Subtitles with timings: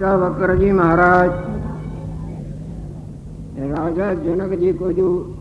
[0.00, 1.30] वक्र जी महाराज।
[3.60, 5.36] राजा जनक जी को जो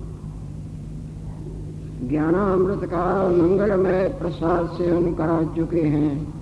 [2.10, 6.34] ज्ञानामृत का मंगलमय प्रसाद सेवन करा चुके हैं,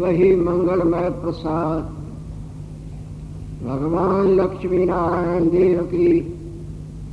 [0.00, 1.82] वही मंगलमय प्रसाद
[3.64, 6.20] भगवान लक्ष्मी नारायण देव की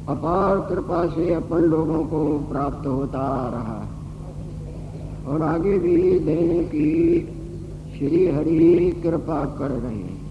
[0.10, 3.82] अपार कृपा से अपन लोगों को प्राप्त होता रहा
[5.28, 6.90] और आगे भी देने की
[8.00, 10.30] श्री हरि कृपा कर रहे हैं।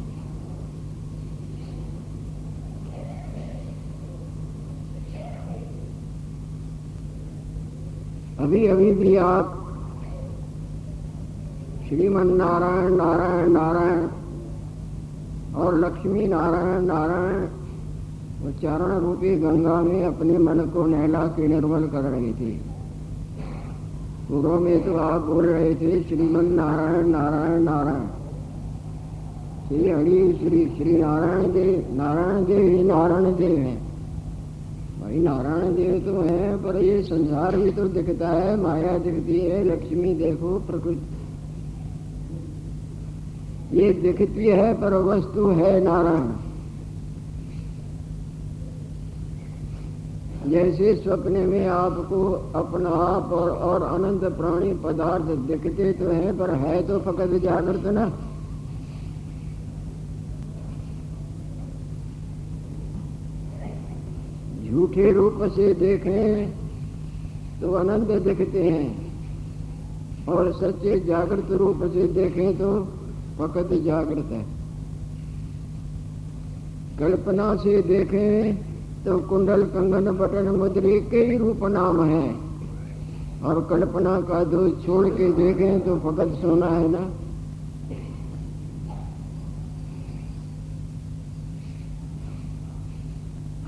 [8.39, 9.55] अभी अभी भी आप
[11.89, 14.09] श्रीमन नारायण नारायण नारायण
[15.55, 17.47] और लक्ष्मी नारायण नारायण
[18.49, 22.68] उच्चारण रूपी गंगा में अपने मन को नहला के निर्मल कर रहे थे।
[24.29, 28.01] पूर्व में तो आप बोल रहे थे श्रीमन नारायण नारायण नारायण,
[29.69, 33.77] श्री हरि, श्री श्री नारायण देव नारायण देव ही नारायण देव है
[35.01, 39.65] भाई नारायण देव तो है, पर ये संसार भी तो दिखता है, माया दिखती है,
[39.65, 41.07] लक्ष्मी देखो, प्रकृति।
[43.73, 46.27] ये दिखती है, पर वस्तु है नारायण।
[50.51, 52.19] जैसे सपने में आपको
[52.55, 57.87] अपना आप और, और अनंत प्राणी पदार्थ दिखते तो हैं पर है तो फकत जागृत
[57.89, 58.07] ना।
[64.65, 66.51] झूठे रूप से देखें
[67.61, 68.87] तो अनंत दिखते हैं
[70.29, 72.73] और सच्चे जागृत रूप से देखें तो
[73.39, 74.45] फकत जागृत है।
[76.99, 78.78] कल्पना से देखें
[79.09, 82.35] तो कुंडल कंगन बटन मुद्री के ही रूप नाम है।
[83.43, 87.01] और कल्पना का दो छोड़ के देखें तो फकत सोना है ना।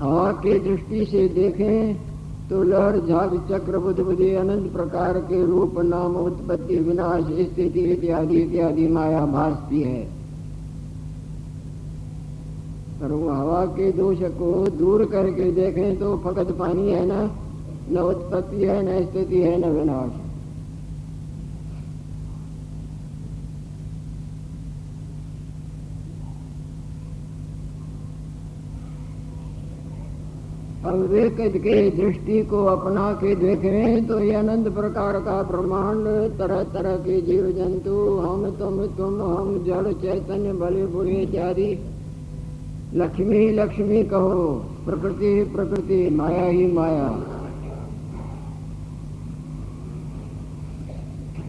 [0.05, 1.95] हवा की दृष्टि से देखें
[2.49, 8.37] तो लहर, झाग, चक्र बुद्ध बुद्धि अनंत प्रकार के रूप, नाम, उत्पत्ति, विनाश, स्थिति इत्यादि
[8.37, 10.20] इत्यादि माया भासती है।
[13.01, 17.21] पर वो हवा के दोष को दूर करके देखें तो फकत पानी है ना,
[17.91, 20.11] न उत्पत्ति है, न स्थिति है, न विनाश।
[30.85, 36.05] अविवेक के दृष्टि को अपना के देखें तो ये अनंत प्रकार का ब्रह्मांड
[36.37, 41.69] तरह तरह के जीव जंतु हम तुम तुम, हम जड़ चैतन्य बड़े बुरे इत्यादि
[42.93, 47.19] लक्ष्मी ही लक्ष्मी कहो, प्रकृति ही प्रकृति, माया ही माया।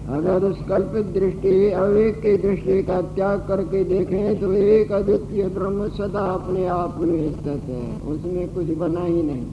[0.09, 5.89] अगर उस कल्पित दृष्टि, अविवेक की दृष्टि का त्याग करके देखें तो एक अद्वितीय ब्रह्म
[5.89, 9.47] सदा अपने आप में स्थित है। उसमें कुछ बना ही नहीं।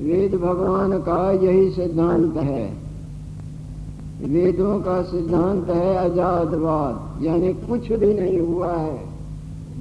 [0.00, 2.72] वेद भगवान का यही सिद्धांत है।
[4.24, 9.13] वेदों का सिद्धांत है आजादवाद, यानी कुछ भी नहीं हुआ है।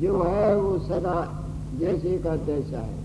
[0.01, 1.45] जो है वो सदा
[1.79, 3.03] जैसे का तैसा है।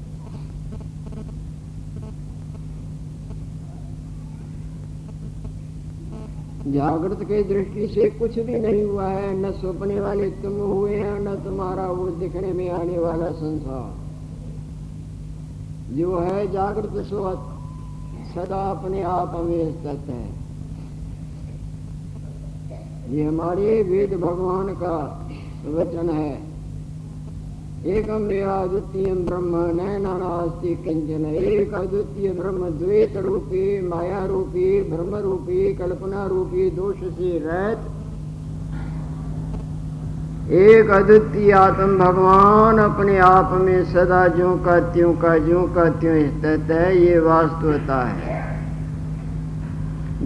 [6.73, 11.21] जागृत के दृष्टि से कुछ भी नहीं हुआ है, न सपने वाले तुम हुए हैं,
[11.21, 14.09] न तुम्हारा वो दिखने में आने वाला संसार।
[15.97, 17.39] जो है जागृत सोच
[18.35, 20.29] सदा अपने आप में स्थित है।
[23.15, 25.29] ये हमारे वेद भगवान का
[25.67, 26.48] वचन है।
[27.87, 35.75] एकम द्वितीय ब्रह्म न नास्ति किंचन एक अद्वितीय ब्रह्म द्वैत रूपी माया रूपी ब्रह्म रूपी
[35.75, 37.79] कल्पना रूपी दोष से रहित
[40.53, 46.21] एक अद्वितीय आत्म भगवान अपने आप में सदा ज्यो का त्यों का ज्यो का त्यों
[46.29, 48.39] स्थित है, ये वास्तवता है।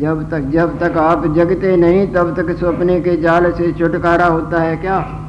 [0.00, 4.62] जब तक जब तक आप जगते नहीं, तब तक सपने के जाल से छुटकारा होता
[4.62, 5.22] है क्या?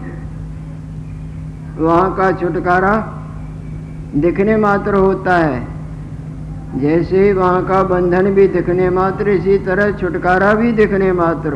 [1.78, 3.20] वहाँ का छुटकारा
[4.16, 5.68] दिखने मात्र होता है।
[6.76, 11.50] जैसे वहाँ का बंधन भी दिखने मात्र, इसी तरह छुटकारा भी दिखने मात्र।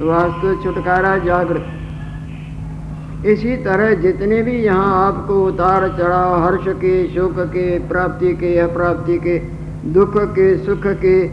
[0.00, 1.66] वास्तु छुटकारा जागृत।
[3.26, 9.18] इसी तरह जितने भी यहाँ आपको उतार चढ़ाव, हर्ष के, शोक के, प्राप्ति के, अप्राप्ति
[9.18, 9.38] के,
[9.92, 11.28] दुख के, सुख के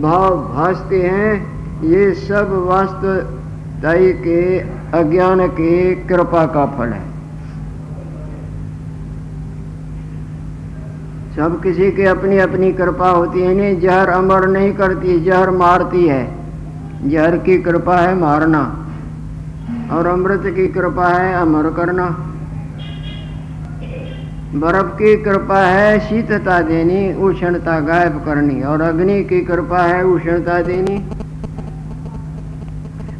[0.00, 4.58] भाव भासते हैं, ये सब वास्तवताई के,
[4.98, 7.09] अज्ञान के, कृपा का फल है।
[11.40, 16.08] सब किसी के अपनी अपनी कृपा होती है, नहीं, जहर अमर नहीं करती, जहर मारती
[16.08, 16.34] है।
[17.06, 18.86] जहर की कृपा है मारना,
[19.92, 22.04] और अमृत की कृपा है अमर करना।
[24.54, 30.62] बर्फ़ की कृपा है शीतता देनी, उष्णता गायब करनी, और अग्नि की कृपा है उष्णता
[30.62, 30.96] देनी।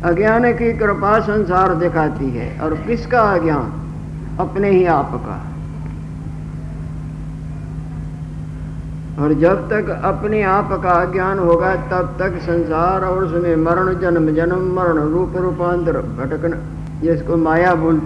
[0.04, 3.72] अज्ञान की कृपा संसार दिखाती है, और किसका अज्ञान?
[4.40, 5.49] अपने ही आप का।
[9.20, 14.34] और जब तक अपने आप का ज्ञान होगा, तब तक संसार और उसमें मरण, जन्म
[14.34, 16.56] जन्म, मरण, रूप, रूपांतर, भटकन,
[17.02, 18.00] जिसको माया बोल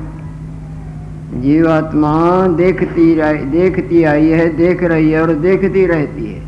[1.35, 3.15] जीवात्मा देखती
[3.51, 6.43] देखती आई है, देख रही है और देखती रहती है।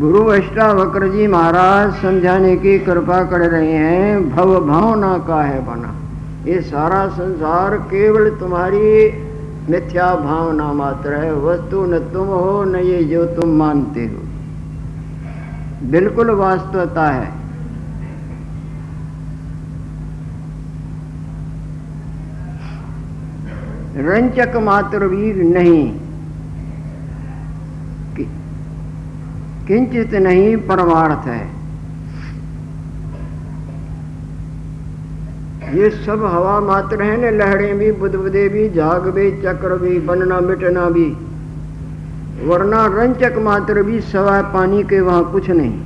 [0.00, 5.99] गुरु अष्टावक्र जी महाराज समझाने की कृपा कर रहे हैं, भव भावना का है बना।
[6.44, 9.12] ये सारा संसार केवल तुम्हारी
[9.70, 14.22] मिथ्या भावना मात्र है। वस्तु न तुम हो, न ये जो तुम मानते हो।
[15.90, 17.28] बिल्कुल वास्तवता है।
[23.98, 26.00] रंचक मात्र भी नहीं
[29.66, 31.59] किंचित नहीं, परमार्थ है।
[35.70, 40.40] ये सब हवा मात्र है, न लहरें भी, बुदबुदे भी, जाग भी, चक्र भी, बनना,
[40.40, 41.16] मिटना भी।
[42.46, 45.80] वरना रंचक मात्र भी सवा पानी के वहाँ कुछ नहीं।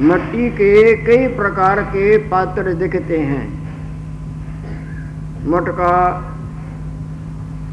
[0.00, 3.60] मट्टी के कई प्रकार के पात्र दिखते हैं।
[5.46, 6.22] मटका,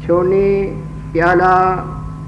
[0.06, 0.64] छोनी,
[1.12, 1.76] प्याला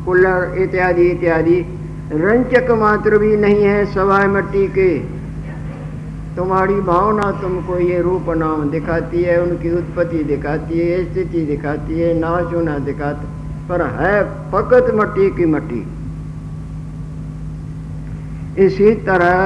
[0.04, 1.79] कुल्लर इत्यादि इत्यादि।
[2.12, 4.98] रंचक मात्र भी नहीं है सवाय मट्टी के।
[6.36, 12.12] तुम्हारी भावना तुमको ये रूप नाम दिखाती है, उनकी उत्पत्ति दिखाती है स्थिति दिखाती है
[12.14, 13.26] नाच होना दिखाती
[13.68, 15.82] पर है फकत मट्टी की मट्टी।
[18.64, 19.36] इसी तरह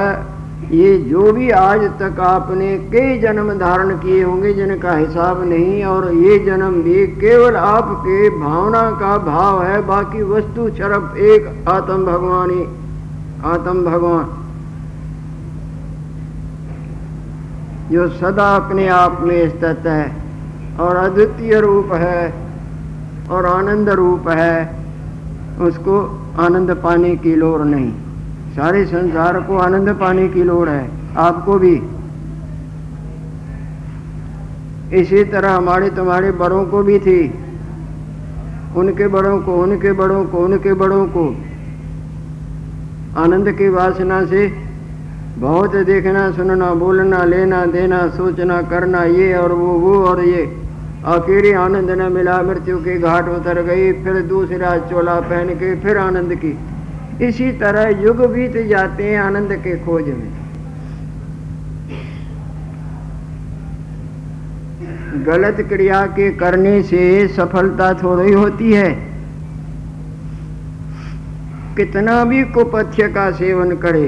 [0.63, 6.13] ये जो भी आज तक आपने कई जन्म धारण किए होंगे, जिनका हिसाब नहीं, और
[6.13, 12.49] ये जन्म भी केवल आपके भावना का भाव है, बाकी वस्तु शरफ एक आत्म भगवान
[12.49, 12.63] ही,
[13.45, 14.25] आत्म भगवान।
[17.91, 20.11] जो सदा अपने आप में स्थित है,
[20.79, 22.33] और अद्वितीय रूप है,
[23.29, 24.79] और आनंद रूप है,
[25.61, 27.93] उसको आनंद पाने की लोर नहीं।
[28.55, 31.81] सारे संसार को आनंद पाने की लोड़ है, आपको भी।
[34.93, 37.33] इसी तरह हमारे तुम्हारे बड़ों को भी थी।
[38.75, 41.25] उनके बड़ों को, उनके बड़ों को, उनके बड़ों को।
[43.17, 44.47] आनंद की वासना से
[45.37, 50.57] बहुत देखना, सुनना, बोलना, लेना, देना, सोचना, करना, ये और वो वो और ये।
[51.05, 55.97] आखिरी आनंद न मिला, मृत्यु के घाट उतर गई, फिर दूसरा चोला पहन के, फिर
[55.97, 56.57] आनंद की।
[57.21, 60.31] इसी तरह युग बीत जाते हैं आनंद के खोज में।
[65.25, 68.89] गलत क्रिया के करने से सफलता थोड़ी होती है।
[71.77, 74.07] कितना भी कुपथ्य का सेवन करे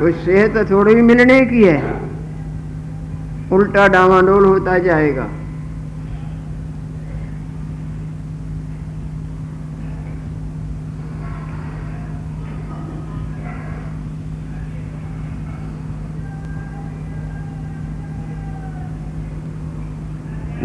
[0.00, 1.80] कुछ सेहत थोड़ी मिलने की है।
[3.52, 5.26] उल्टा डामाडोल होता जाएगा।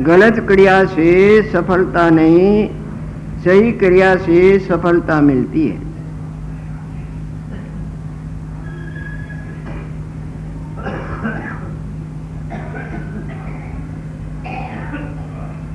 [0.03, 1.11] गलत क्रिया से
[1.51, 2.67] सफलता नहीं,
[3.43, 5.81] सही क्रिया से सफलता मिलती है।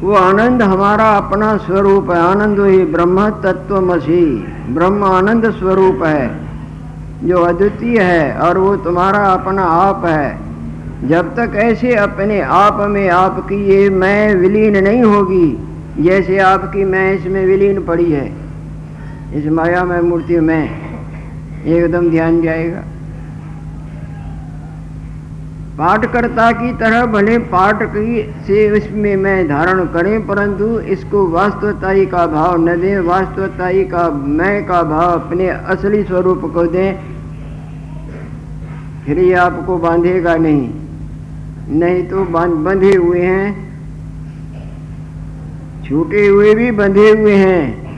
[0.01, 4.25] वो आनंद हमारा अपना स्वरूप है, आनंद ही ब्रह्म तत्व मसी
[4.69, 6.49] ब्रह्म आनंद स्वरूप है।
[7.25, 10.48] जो अद्वितीय है और वो तुम्हारा अपना आप है।
[11.05, 17.13] जब तक ऐसे अपने आप में आपकी ये मैं विलीन नहीं होगी, जैसे आपकी मैं
[17.13, 18.27] इसमें विलीन पड़ी है।
[19.35, 20.71] इस माया में मूर्ति में,
[21.67, 22.83] एकदम ध्यान जाएगा।
[25.79, 32.27] पाठकर्ता की तरह भले पाठ की से इसमें मैं धारण करें, परंतु इसको वास्तवताई का
[32.27, 36.95] भाव न दें, वास्तवताई का मैं का भाव अपने असली स्वरूप को दें,
[39.07, 40.78] फिर ये आपको बांधेगा नहीं।
[41.71, 43.69] नहीं तो बंधे हुए हैं।
[45.85, 47.89] छूटे हुए भी बंधे हुए हैं।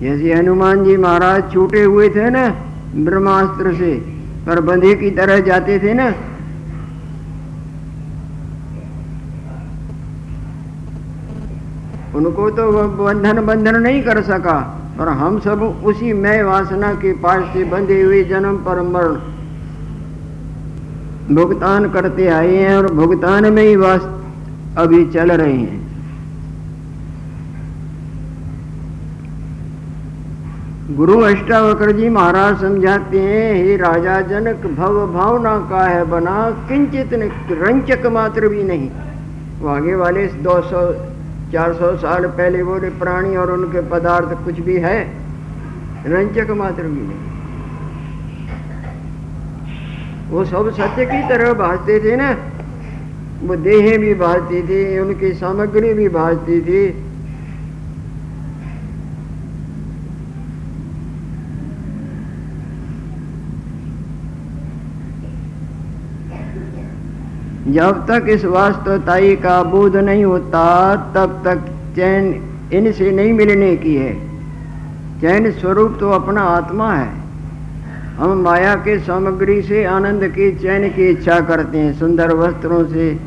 [0.00, 2.48] जैसे हनुमान जी महाराज छूटे हुए थे ना,
[3.04, 3.94] ब्रह्मास्त्र से
[4.46, 6.06] पर बंधे की तरह जाते थे ना।
[12.16, 14.58] उनको तो बंधन बंधन नहीं कर सका
[14.98, 19.18] पर हम सब उसी मैं वासना के पास से बंधे हुए जन्म पर मरण
[21.30, 24.02] भुगतान करते आए हैं और भुगतान में ही वास
[24.78, 25.84] अभी चल रहे हैं।
[30.96, 37.12] गुरु अष्टावक्र जी महाराज समझाते हैं, हे राजा, जनक भव भावना का है बना, किंचित
[37.52, 38.90] रंचक मात्र भी नहीं।
[39.60, 40.82] वो आगे वाले 200
[41.52, 44.98] 400 साल पहले बोले, प्राणी और उनके पदार्थ कुछ भी है,
[46.06, 47.35] रंचक मात्र भी नहीं।
[50.30, 52.36] वो सब सत्य की तरह भाजते थे ना।
[53.42, 57.02] वो देह भी भाजती थी, उनकी सामग्री भी भाजती थी।
[67.72, 71.58] जब तक इस वास्तवताई का बोध नहीं होता, तब तक
[71.96, 72.42] चैन
[72.72, 74.14] इनसे नहीं मिलने की है।
[75.20, 77.25] चैन स्वरूप तो अपना आत्मा है।
[78.18, 83.18] हम माया के सामग्री से आनंद के चैन की इच्छा करते हैं। सुंदर वस्त्रों से,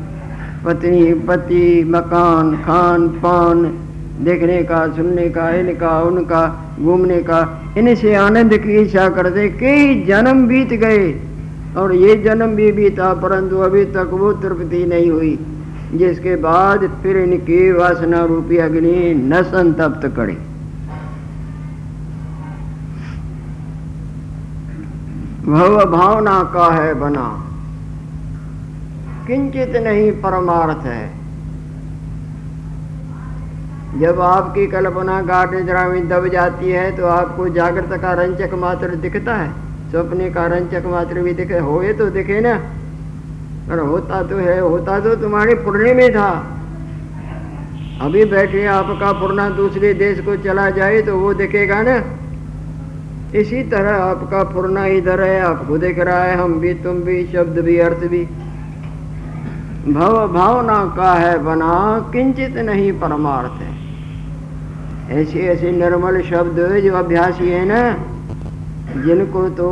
[0.64, 3.62] पत्नी, पति, मकान, खान, पान,
[4.24, 6.42] देखने का, सुनने का, इनका, उनका,
[6.80, 11.14] घूमने का, इनसे आनंद की इच्छा करते। कई जन्म बीत गए
[11.76, 15.38] और ये जन्म भी बीता, परंतु अभी तक वो तृप्ति नहीं हुई,
[15.94, 20.49] जिसके बाद फिर इनकी वासना रूपी अग्नि न संतप्त करे।
[25.50, 27.26] भव भावना का है बना।
[29.26, 31.20] किंचित नहीं परमार्थ है।
[34.00, 38.94] जब आपकी कल्पना गाढ़ निद्रा में दब जाती है तो आपको जागृत का रंचक मात्र
[38.96, 39.48] दिखता है।
[39.92, 42.54] सपने का रंचक मात्र भी दिखे, होए तो दिखे ना।
[43.68, 46.30] पर होता तो है, होता तो तुम्हारे पुरने में था।
[48.02, 51.98] अभी बैठे आपका पुरना दूसरे देश को चला जाए तो वो दिखेगा ना।
[53.34, 57.58] इसी तरह आपका पुरना इधर है, आपको देख रहा है, हम भी, तुम भी, शब्द
[57.58, 58.24] भी, अर्थ भी।
[59.92, 63.80] भव, भावना का है बना, किंचित नहीं परमार्थ है।
[65.20, 67.92] ऐसे ऐसे निर्मल शब्द जो अभ्यासी है ना,
[69.02, 69.68] जिनको तो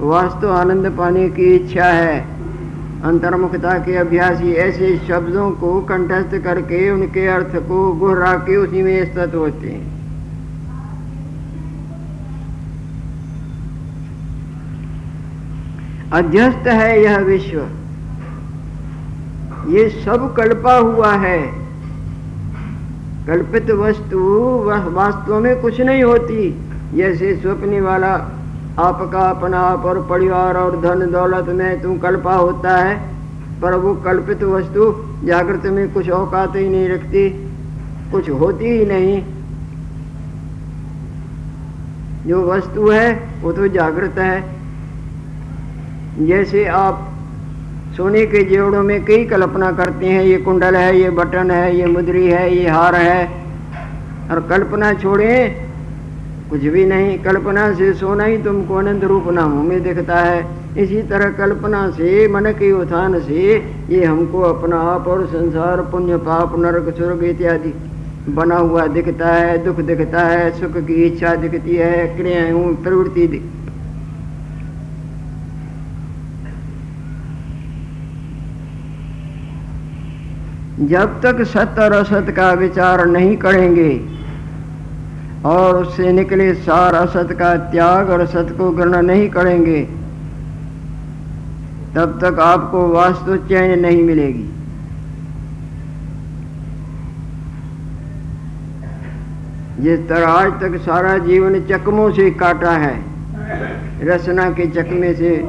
[0.00, 2.20] वास्तु आनंद पाने की इच्छा है,
[3.04, 9.14] अंतर्मुखता के अभ्यासी ऐसे शब्दों को कंठस्थ करके उनके अर्थ को गुहरा के उसी में
[9.14, 9.97] स्थित होते हैं।
[16.12, 17.58] अध्यस्त है यह विश्व।
[19.70, 21.38] ये सब कल्पा हुआ है।
[23.26, 24.18] कल्पित वस्तु
[24.66, 28.14] वह वास्तव में कुछ नहीं होती, जैसे स्वप्न वाला।
[28.78, 33.14] आपका अपना आप और परिवार और धन दौलत में तुम कल्पा होता है,
[33.62, 37.30] पर वो कल्पित वस्तु जागृत में कुछ औकात ही नहीं रखती,
[38.12, 39.24] कुछ होती ही नहीं।
[42.26, 44.57] जो वस्तु है, वो तो जागृत है।
[46.18, 47.14] जैसे आप
[47.96, 51.86] सोने के जेवड़ों में कई कल्पना करते हैं, ये कुंडल है, ये बटन है, ये
[51.86, 53.26] मुद्री है, ये हार है,
[54.30, 55.68] और कल्पना छोड़ें,
[56.50, 60.46] कुछ भी नहीं, कल्पना से सोना ही तुमको अनंत रूप नामों में दिखता है।
[60.76, 66.16] इसी तरह कल्पना से, मन के उत्थान से, ये हमको अपना आप और संसार, पुण्य,
[66.16, 67.72] पाप, नरक, स्वर्ग इत्यादि
[68.28, 73.42] बना हुआ दिखता है, दुख दिखता है, सुख की इच्छा दिखती है, क्रियाएँ, प्रवृत्ति दिख
[80.80, 83.90] जब तक सत्य और असत का विचार नहीं करेंगे
[85.44, 89.80] और उससे निकले सार असत का त्याग और सत को ग्रहण नहीं करेंगे,
[91.94, 94.48] तब तक आपको वास्तु चैन नहीं मिलेगी।
[99.80, 102.96] जिस तरह आज तक सारा जीवन चकमों से काटा है,
[104.02, 105.40] रसना के चकमे से,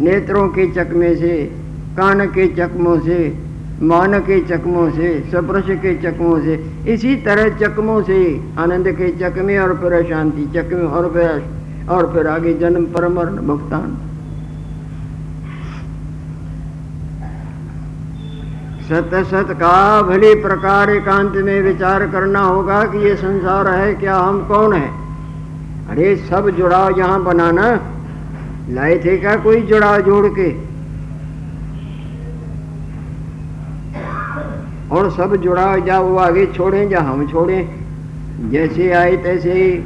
[0.00, 1.44] नेत्रों के चकमे से,
[1.96, 3.47] कान के चकमों से
[3.82, 6.54] मान के चकमों से सप्रश के चकमों से,
[6.88, 8.18] इसी तरह चकमों से,
[8.58, 13.96] आनंद के चकमे और फिर शांति चकमे और फिर और फिर आगे जन्म, परमरण, भुगतान।
[18.88, 24.16] सत सत का भली प्रकार एकांत में विचार करना होगा कि ये संसार है, क्या
[24.16, 24.88] हम कौन है?
[25.90, 27.68] अरे सब जुड़ाव यहाँ बनाना,
[28.70, 30.67] लाए थे क्या कोई जुड़ाव जोड़ के?
[34.92, 37.68] और सब जुड़ा जा वो आगे छोड़ें या हम छोड़ें।
[38.50, 39.78] जैसे आए तैसे ही।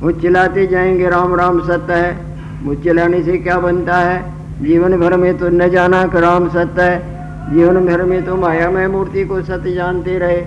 [0.00, 2.18] वो चिल्लाते जाएँगे, राम राम सत्य है।
[2.62, 4.32] वो चिल्लाने से क्या बनता है?
[4.62, 7.14] जीवन भर में तो न जाना कि राम सत्य है।
[7.54, 10.44] जीवन भर में तो मायामय मूर्ति को सत्य जानते रहे।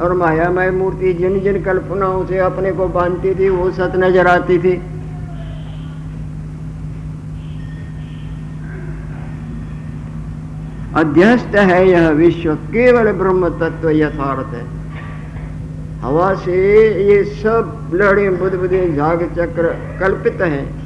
[0.00, 4.58] और मायामय मूर्ति जिन जिन कल्पनाओं से अपने को बांधती थी, वो सत नज़र आती
[4.58, 4.82] थी।
[10.96, 14.64] अध्यस्त है यह विश्व, केवल ब्रह्म तत्व यथार्थ है।
[16.00, 20.80] हवा से ये सब लड़े बुध बुधे झाग चक्र कल्पित हैं।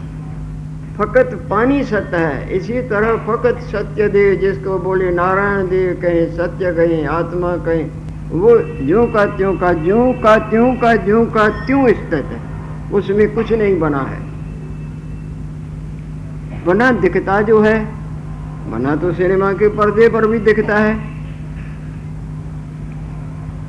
[0.98, 6.72] फकत पानी सत्य है, इसी तरह फकत सत्य देव जिसको बोले नारायण देव कहें, सत्य
[6.72, 7.90] कहें, आत्मा कहें,
[8.30, 12.40] वो ज्यो का त्यों का, ज्यो का त्यों का, ज्यो का त्यों स्थित है।
[12.92, 14.18] उसमें कुछ नहीं बना है।
[16.66, 18.03] बना दिखता जो है
[18.70, 21.14] बना तो सिनेमा के पर्दे पर भी दिखता है।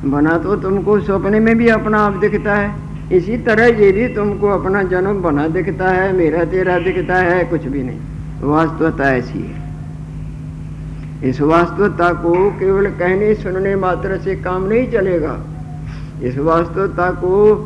[0.04, 2.74] बना तो तुमको सपने में भी अपना आप दिखता है।
[3.12, 7.64] इसी तरह ये भी तुमको अपना जन्म बना दिखता है, मेरा तेरा दिखता है, कुछ
[7.64, 7.98] भी नहीं।
[8.42, 9.66] वास्तवता ऐसी है।
[11.24, 15.38] इस वास्तवता को केवल कहने, सुनने मात्र से काम नहीं चलेगा।
[16.22, 17.56] इस वास्तवता को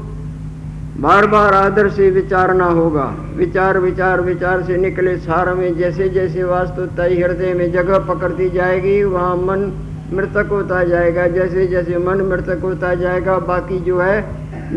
[1.01, 3.05] बार बार आदर से विचारना होगा।
[3.37, 9.03] विचार विचार विचार से निकले सार में जैसे जैसे वास्तवता हृदय में जगह पकड़ती जाएगी,
[9.05, 9.73] वहाँ मन
[10.13, 14.25] मृतक होता जाएगा। जैसे जैसे मन मृतक होता जाएगा, बाकी जो है,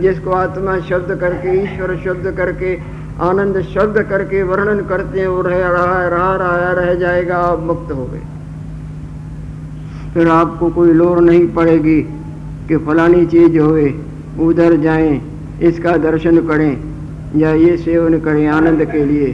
[0.01, 2.77] जिसको आत्मा शब्द करके, ईश्वर शब्द करके,
[3.21, 7.91] आनंद शब्द करके वर्णन करते हैं, वो रह रहा रहा रहा, रह जाएगा, आप मुक्त
[7.91, 8.21] हो गए।
[10.13, 12.01] फिर आपको कोई लोर नहीं पड़ेगी
[12.67, 13.93] कि फलानी चीज़ होए,
[14.39, 16.77] उधर जाएँ इसका दर्शन करें,
[17.35, 19.31] या ये सेवन करें आनंद के लिए।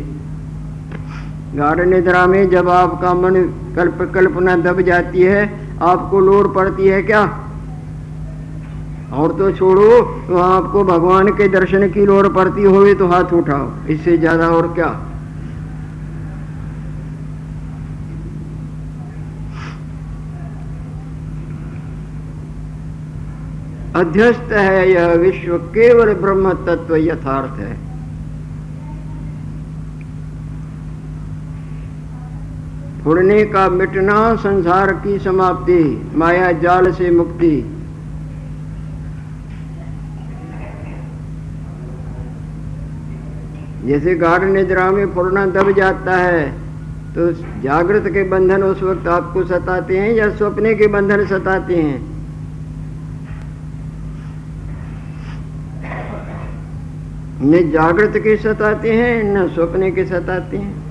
[1.55, 3.41] गाढ़ निद्रा में जब आपका मन
[3.75, 5.43] कल्प कल्पना दब जाती है,
[5.83, 7.23] आपको लोर पड़ती है क्या?
[9.13, 13.69] और तो छोड़ो तो आपको भगवान के दर्शन की लोर पड़ती हो तो हाथ उठाओ,
[13.89, 14.89] इससे ज़्यादा और क्या?
[23.99, 27.77] अध्यस्त है यह विश्व केवल ब्रह्म तत्व यथार्थ है।
[33.07, 35.83] उड़ने का मिटना संसार की समाप्ति,
[36.15, 37.55] माया जाल से मुक्ति।
[43.85, 46.47] जैसे गाढ़ निद्रा में पूर्णा दब जाता है
[47.15, 47.31] तो
[47.61, 52.08] जागृत के बंधन उस वक्त आपको सताते हैं या स्वप्ने के बंधन सताते हैं?
[57.41, 60.87] न जागृत के सताते हैं, न स्वप्ने के सताते हैं।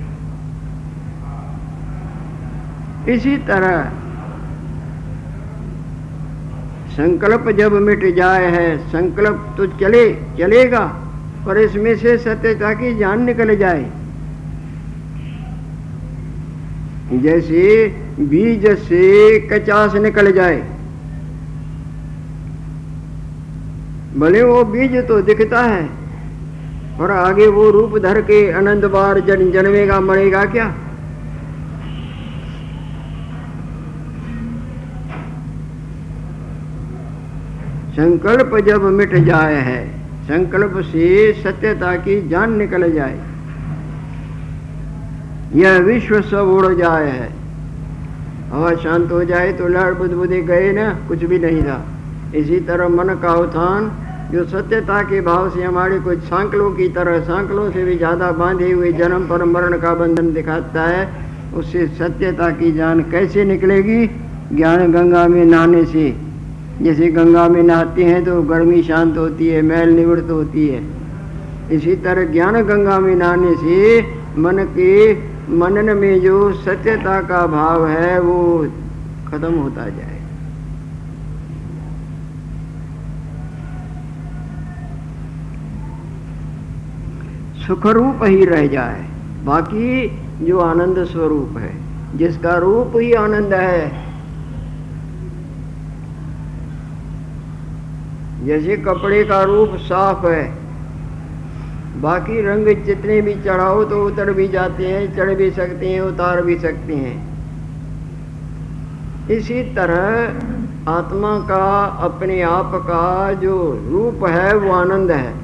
[3.09, 3.83] इसी तरह
[6.93, 10.05] संकल्प जब मिट जाए है, संकल्प तो चले,
[10.39, 10.85] चलेगा,
[11.47, 13.85] पर इसमें से सत्यता की जान निकल जाए।
[17.13, 17.61] जैसे
[18.21, 20.59] बीज से कचास निकल जाए।
[24.17, 25.89] भले वो बीज तो दिखता है
[27.01, 30.69] और आगे वो रूप धर के अनंत बार जन जन्मेगा मरेगा क्या?
[37.93, 39.81] संकल्प जब मिट जाए है,
[40.25, 43.19] संकल्प से सत्यता की जान निकल जाए।
[45.55, 47.29] यह विश्व सब उड़ जाए है।
[48.51, 51.85] हवा शांत हो जाए तो लड़ बुदबुदे गए ना, कुछ भी नहीं था।
[52.35, 53.91] इसी तरह मन का उत्थान
[54.31, 58.71] जो सत्यता के भाव से हमारे कुछ सांकलों की तरह सांकलों से भी ज़्यादा बांधे
[58.73, 61.09] हुए जन्म पर मरण का बंधन दिखाता है,
[61.55, 64.07] उससे सत्यता की जान कैसे निकलेगी?
[64.53, 66.05] ज्ञान गंगा में नहाने से।
[66.83, 70.83] जैसे गंगा में नहाते हैं तो गर्मी शांत होती है, मैल निवृत्त होती है।
[71.71, 74.01] इसी तरह ज्ञान गंगा में नहाने से
[74.39, 74.93] मन के
[75.55, 78.67] मनन में जो सत्यता का भाव है, वो
[79.29, 80.08] खत्म होता जाए।
[87.69, 89.01] सुख रूप ही रह जाए।
[89.45, 89.87] बाकी
[90.43, 91.73] जो आनंद स्वरूप है,
[92.17, 93.91] जिसका रूप ही आनंद है,
[98.47, 100.45] जैसे कपड़े का रूप साफ़ है,
[102.01, 106.43] बाकी रंग जितने भी चढ़ाओ तो उतर भी जाते हैं, चढ़ भी सकते हैं, उतार
[106.43, 107.17] भी सकते हैं।
[109.31, 113.59] इसी तरह आत्मा का, अपने आप का जो
[113.91, 115.38] रूप है, वो आनंद है।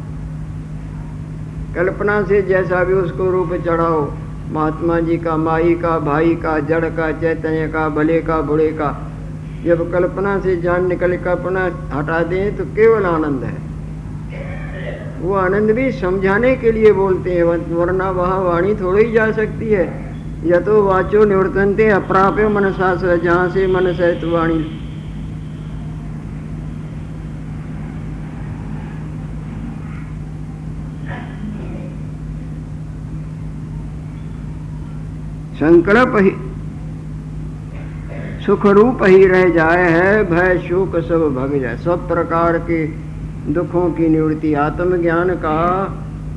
[1.75, 4.03] कल्पना से जैसा भी उसको रूप चढ़ाओ,
[4.53, 8.91] महात्मा जी का, माई का, भाई का, जड़ का, चैतन्य का, भले का बुरे का।
[9.65, 13.57] जब कल्पना से जान निकल कल्पना हटा दें तो केवल आनंद है।
[15.21, 17.43] वो आनंद भी समझाने के लिए बोलते हैं,
[17.75, 19.87] वरना वहाँ वाणी थोड़ी ही जा सकती है।
[20.45, 24.59] या तो वाचो निवर्तनते, अपराप्य मनसा जहाँ से मन तो वाणी
[35.65, 36.31] संकल्प ही।
[38.47, 42.87] सुख रूप ही रह जाए है, भय, शोक सब भग जाए। सब प्रकार के
[43.53, 45.55] दुखों की निवृत्ति। आत्मज्ञान का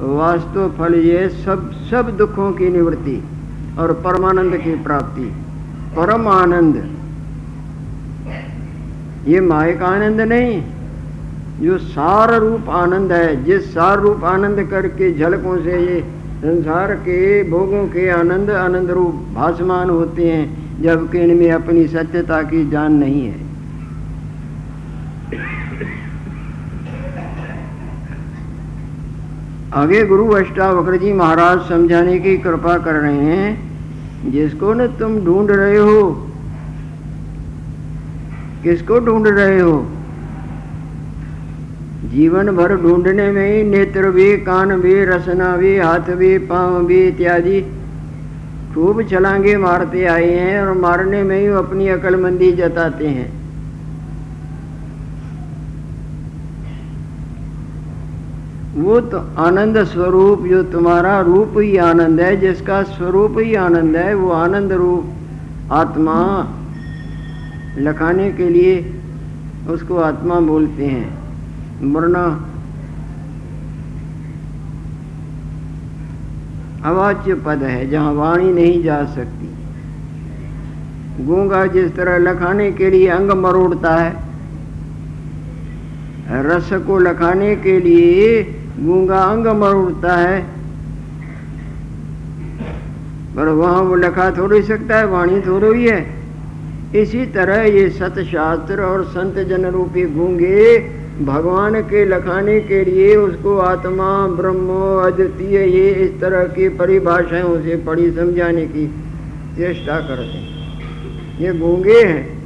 [0.02, 3.18] वास्तव फल ये सब सब दुखों की निवृत्ति
[3.80, 5.26] और परमानंद की प्राप्ति।
[5.98, 6.76] परम आनंद
[9.28, 10.63] ये मायिक आनंद नहीं,
[11.62, 16.00] जो सार रूप आनंद है। जिस सार रूप आनंद करके झलकों से ये
[16.38, 22.69] संसार के भोगों के आनंद आनंद रूप भाषमान होते हैं जबकि इनमें अपनी सत्यता की
[22.69, 23.45] जान नहीं है।
[29.73, 35.52] आगे गुरु अष्टावक्र जी महाराज समझाने की कृपा कर रहे हैं, जिसको न तुम ढूंढ
[35.52, 36.10] रहे हो,
[38.63, 39.76] किसको ढूंढ रहे हो?
[42.12, 47.08] जीवन भर ढूँढने में ही नेत्र भी, कान भी, रसना भी, हाथ भी, पाँव भी
[47.08, 47.62] इत्यादि
[48.74, 53.32] खूब छलांगे मारते आए हैं और मारने में ही अपनी अकलमंदी जताते हैं।
[58.76, 64.13] वो तो आनंद स्वरूप, जो तुम्हारा रूप ही आनंद है, जिसका स्वरूप ही आनंद है,
[64.13, 66.17] वो आनंद रूप आत्मा
[67.78, 68.93] लखाने के लिए
[69.70, 71.16] उसको आत्मा बोलते हैं।
[71.84, 72.26] मरना।
[76.86, 79.48] अवाच्य पद है, जहाँ वाणी नहीं जा सकती।
[81.26, 84.16] गूँगा जिस तरह लखाने के लिए अंग मरोड़ता है,
[86.30, 88.44] रस को लखाने के लिए
[88.80, 90.42] गूँगा अंग मरोड़ता है।
[93.36, 96.06] पर वहाँ वो लखा थोड़ी सकता है, वाणी थोड़ो ही है।
[96.96, 100.78] इसी तरह ये सतशास्त्र और संत जन रूपी गूँगे
[101.17, 107.75] भगवान के लखाने के लिए उसको आत्मा ब्रह्म अद्वितीय ये इस तरह की परिभाषाएँ उसे
[107.86, 108.88] पढ़ी समझाने की
[109.58, 112.38] चेष्टा करते हैं। ये गूँगे हैं।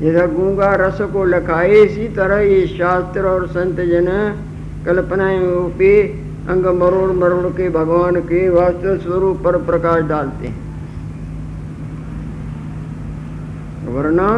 [0.00, 4.06] जैसा गूँगा रस को लखाए, इसी तरह ये शास्त्र और संत जन
[4.86, 5.40] कल्पनाएँ
[5.78, 5.90] पे
[6.48, 10.56] अंग मरोड़ मरोड़ के भगवान के वास्तव स्वरूप पर प्रकाश डालते हैं।
[13.88, 14.28] वरना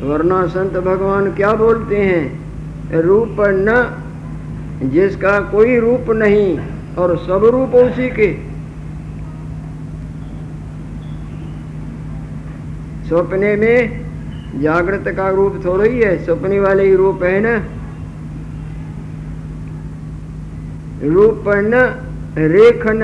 [0.00, 3.00] वरना संत भगवान क्या बोलते हैं?
[3.02, 3.74] रूप न,
[4.88, 6.58] जिसका कोई रूप नहीं
[6.98, 8.32] और सब रूप उसी के।
[13.08, 14.00] सपने में
[14.60, 17.56] जागृत का रूप थोड़ा ही है सपने वाले ही रूप है ना?
[21.04, 21.74] रूप न,
[22.38, 23.00] रेखन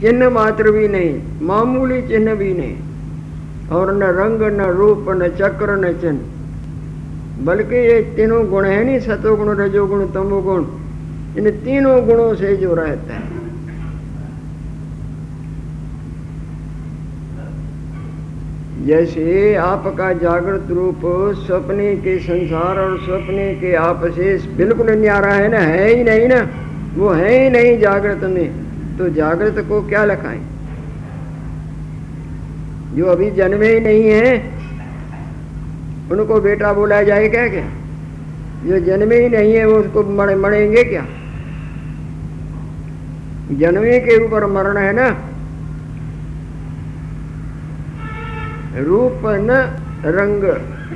[0.00, 2.76] चिन्ह मात्र भी नहीं, मामूली चिन्ह भी नहीं।
[3.74, 9.00] और न रंग, न रूप, न चक्र, न चिन्ह। बल्कि ये तीनों गुण है नहीं,
[9.00, 10.64] सतोगुण, रजोगुण, तमोगुण।
[11.38, 13.34] इन तीनों गुणों से जो रहता है।
[18.86, 21.00] जैसे आपका जागृत रूप
[21.48, 26.28] सपने के संसार और सपने के आप से बिल्कुल न्यारा है ना है ही नहीं
[26.28, 26.48] ना?
[26.96, 28.52] वो है ही नहीं जागृत में।
[28.98, 30.40] तो जागृत को क्या लखाएँ?
[32.94, 34.34] जो अभी जन्मे ही नहीं है
[36.12, 37.66] उनको बेटा बोला जाए क्या क्या?
[38.64, 41.04] जो जन्मे ही नहीं है वो उसको मर, मरेंगे क्या?
[43.60, 45.08] जन्मे के ऊपर मरण है ना?
[48.80, 49.50] रूप न
[50.14, 50.44] रंग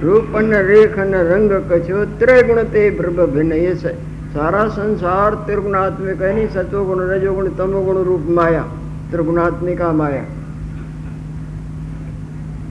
[0.03, 6.35] रूप न रेख न रंग कछो त्रिगुण ते ब्रह्म भिन्न ये सारा संसार त्रिगुणात्मिक है
[6.35, 6.49] नहीं?
[6.49, 8.63] सतोगुण रजोगुण तमोगुण रूप माया
[9.11, 10.25] त्रिगुणात्मिका माया।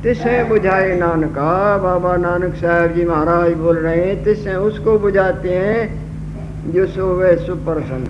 [0.08, 6.72] तिसे बुझाए नानका, बाबा नानक साहब जी महाराज बोल रहे हैं, तिसे उसको बुझाते हैं
[6.74, 8.08] जो सो वे सुप्रसन्न,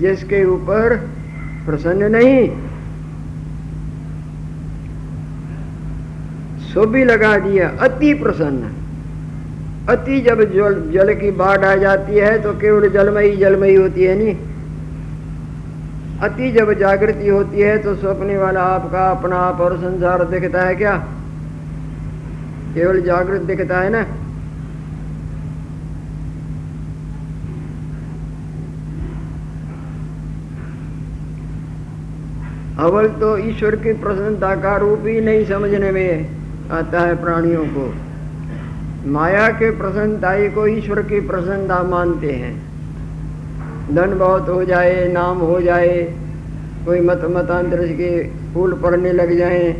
[0.00, 0.96] जिसके ऊपर
[1.66, 2.42] प्रसन्न नहीं।
[6.68, 8.72] सो भी लगा दिया, अति प्रसन्न।
[9.88, 14.18] अति जब जल जल की बाढ़ आ जाती है तो केवल जलमयी जलमयी होती है
[14.18, 14.34] नहीं।
[16.20, 20.74] अति जब जागृति होती है तो सपने वाला आपका अपना आप और संसार दिखता है
[20.76, 20.96] क्या?
[22.74, 24.06] केवल जागृत दिखता है ना?
[32.84, 36.30] अवल तो ईश्वर की प्रसन्नता का रूप ही नहीं समझने में
[36.70, 37.94] आता है प्राणियों को।
[39.10, 42.54] माया के प्रसन्नताई को ईश्वर की प्रसन्नता मानते हैं।
[43.94, 46.02] धन बहुत हो जाए, नाम हो जाए,
[46.84, 48.10] कोई मत मतांतर के
[48.54, 49.70] फूल पड़ने लग जाए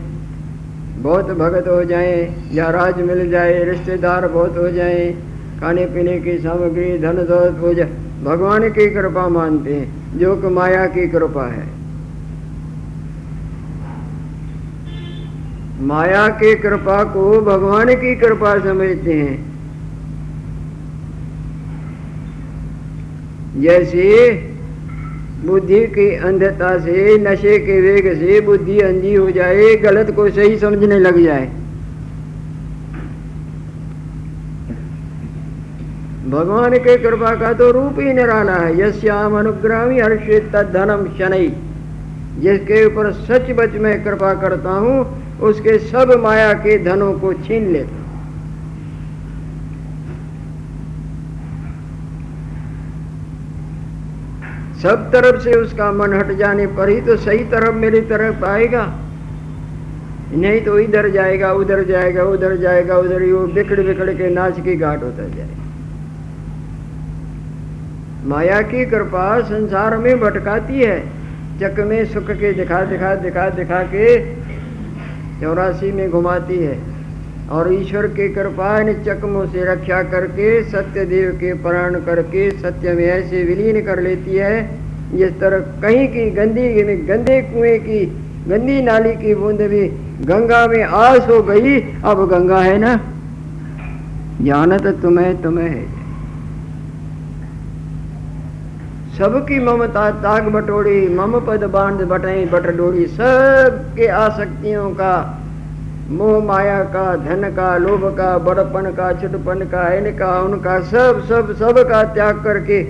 [0.99, 5.13] बहुत भगत हो जाए, या राज मिल जाए, रिश्तेदार बहुत हो जाए,
[5.61, 7.89] खाने पीने की सामग्री, धन दौलत हो जाए,
[8.25, 11.67] भगवान की कृपा मानते हैं, जो कि माया की कृपा है।
[15.81, 19.49] माया की कृपा को भगवान की कृपा समझते हैं।
[23.61, 24.05] जैसे
[25.45, 30.59] बुद्धि की अंधता से, नशे के वेग से बुद्धि अंधी हो जाए, गलत को सही
[30.59, 31.47] समझने लग जाए।
[36.29, 41.49] भगवान के कृपा का तो रूप ही निराला है। यश्याम अनुग्रामी हर्षित धनम शनि।
[42.41, 44.97] जिसके ऊपर सच बच में कृपा करता हूँ,
[45.41, 47.98] उसके सब माया के धनों को छीन लेता
[54.83, 58.83] सब तरफ़ से उसका मन हट जाने पर ही तो सही तरफ़ मेरी तरफ़ आएगा।
[60.33, 64.61] नहीं तो इधर जाएगा, उधर जाएगा उधर जाएगा, उधर ही वो बिखड़ बिखड़ के नाच
[64.61, 65.67] की घाट होता जाएगा
[68.27, 70.99] माया की कृपा संसार में भटकाती है।
[71.61, 74.09] चक में सुख के दिखा दिखा दिखा दिखा के
[75.41, 76.77] चौरासी में घुमाती है।
[77.51, 82.93] और ईश्वर की कृपा इन चकमों से रक्षा करके सत्य देव के प्राण करके, सत्य
[82.93, 84.79] में ऐसे विलीन कर लेती है,
[85.15, 88.05] जिस तरह कहीं की गंदी गंदे कुएँ की,
[88.49, 89.89] गंदी नाली की बूंद भी
[90.25, 93.01] गंगा में आस हो गई, अब गंगा है ना?
[94.43, 95.99] जानत तुम्हें तुम्हें है।
[99.19, 105.15] सबकी ममता ताग बटोड़ी मम पद बाँध बटाई बट डोड़ी सबके आसक्तियों का
[106.11, 111.55] मोह माया का, धन का, लोभ का, बड़पन का, छुटपन का इनका उनका सब सब
[111.57, 112.83] सब का त्याग करके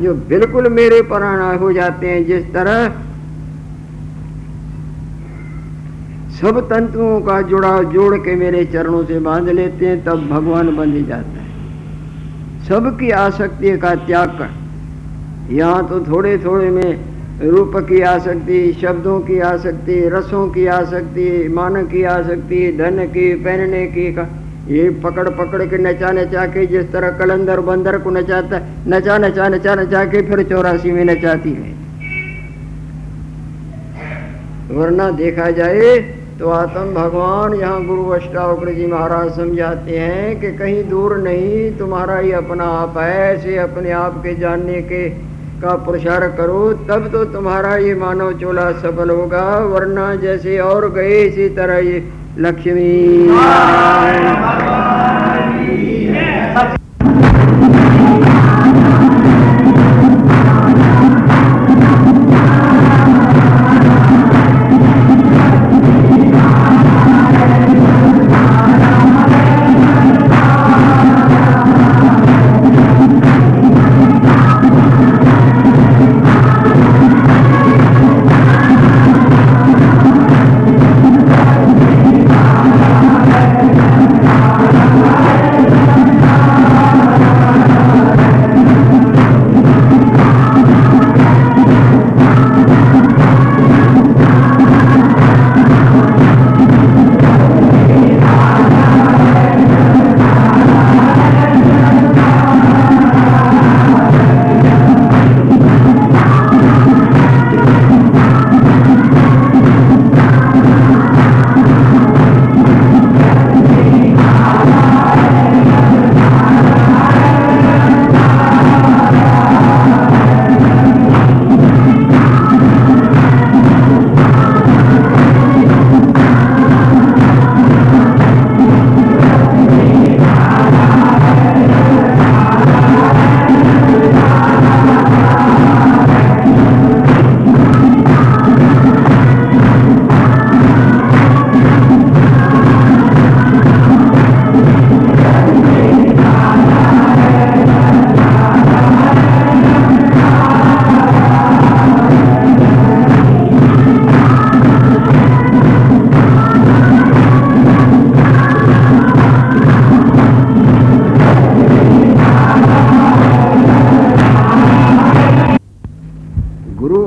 [0.00, 2.88] जो बिल्कुल मेरे प्राण हो जाते हैं, जिस तरह
[6.40, 11.06] सब तंतुओं का जुड़ाव जोड़ के मेरे चरणों से बाँध लेते हैं, तब भगवान बंध
[11.06, 11.48] जाता है।
[12.68, 17.09] सबकी आसक्ति का त्याग कर। यहाँ तो थोड़े थोड़े में
[17.42, 23.86] रूप की आसक्ति, शब्दों की आसक्ति, रसों की आसक्ति, मान की आसक्ति, धन की, पहनने
[23.86, 24.28] की, का
[24.68, 29.16] ये पकड़ पकड़ के नचा नचा के जिस तरह कलंदर बंदर को नचाता है नचा
[29.18, 31.78] नचा नचा नचा के फिर चौरासी में नचाती है।
[34.70, 35.98] वरना देखा जाए
[36.38, 42.18] तो आत्म भगवान यहाँ गुरु अष्टावक्र जी महाराज समझाते हैं कि कहीं दूर नहीं, तुम्हारा
[42.18, 45.08] ही अपना आप है, ऐसे अपने आप के जानने के
[45.62, 51.20] का प्रसार करो, तब तो तुम्हारा ये मानव चोला सफल होगा, वरना जैसे और गए
[51.22, 52.02] इसी तरह ये
[52.38, 52.90] लक्ष्मी।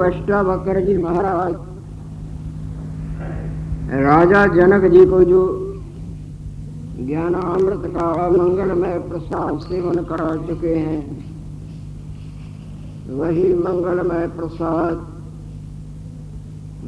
[0.06, 1.54] बकर जी महाराज।
[3.94, 5.42] राजा जनक जी को जो
[7.00, 11.26] ज्ञान अमृत का मंगलमय प्रसाद सेवन करा चुके हैं,
[13.10, 14.94] वही मंगलमय प्रसाद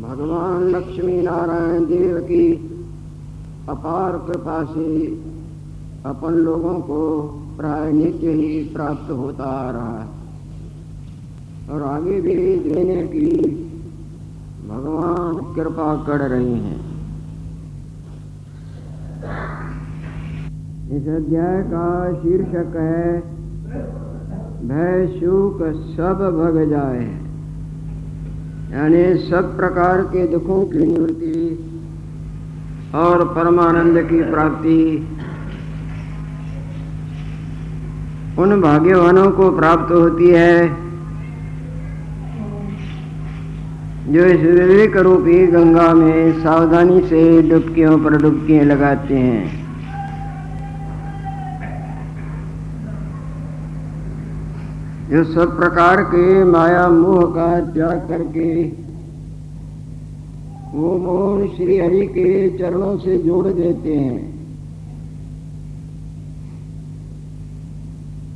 [0.02, 2.54] भगवान लक्ष्मी नारायण देव की
[3.70, 5.06] अपार कृपा से
[6.06, 7.22] अपन लोगों को
[7.58, 10.25] प्राय नित्य ही प्राप्त होता आ रहा है।
[11.72, 13.30] और आगे भी देने की
[14.68, 16.80] भगवान कृपा कर रहे हैं।
[20.92, 23.20] इस अध्याय का शीर्षक है
[24.68, 25.58] भय शोक
[25.96, 27.04] सब भग जाए।
[28.72, 31.42] यानी सब प्रकार के दुखों की निवृत्ति
[32.96, 34.80] और परमानंद की प्राप्ति।
[38.40, 40.85] उन भाग्यवानों को प्राप्त होती है।
[44.06, 49.46] जो इस विवेक रूपी गंगा में सावधानी से डुबकियों पर डुबकियाँ लगाते हैं।
[55.10, 58.64] जो सब प्रकार के माया मोह का त्याग करके
[60.78, 64.35] वो मोहन श्री हरि के चरणों से जोड़ देते हैं।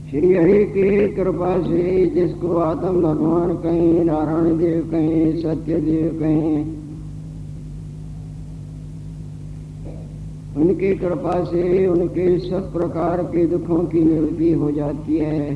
[0.09, 6.63] श्री हरि की कृपा से जिसको आत्म भगवान कहें, नारायण देव कहें, सत्य देव कहें,
[10.57, 15.55] उनकी कृपा से उनके सब प्रकार के दुखों की निवृत्ति हो जाती है।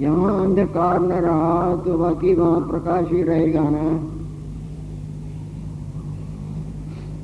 [0.00, 3.86] जहाँ अंधकार न रहा तो बाकी वहाँ प्रकाश ही रहेगा ना।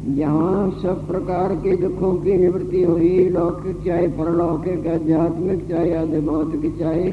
[0.08, 7.08] जहाँ सब प्रकार के दुखों की निवृत्ति हुई। लौकिक चाहे परलौकिक, आध्यात्मिक चाहे अधिभौतिक चाहे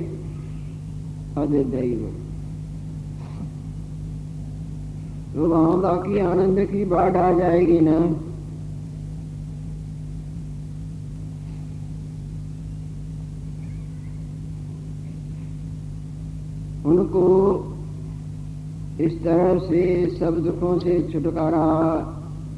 [1.37, 2.13] अधिदैव
[5.35, 7.97] तो वहाँ बाकी आनंद की बाढ़ आ जाएगी ना।
[16.85, 17.25] उनको
[18.99, 21.65] इस तरह से सब दुखों से छुटकारा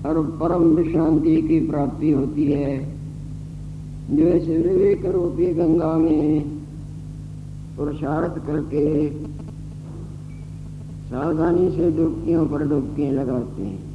[0.07, 2.97] और परम विश्रांति की प्राप्ति होती है।
[4.11, 6.43] जो इस विवेक रूपी गंगा में,
[7.77, 9.09] पुरुषार्थ करके
[11.09, 13.87] सावधानी से डुबकियों पर डुबकियाँ लगाते हैं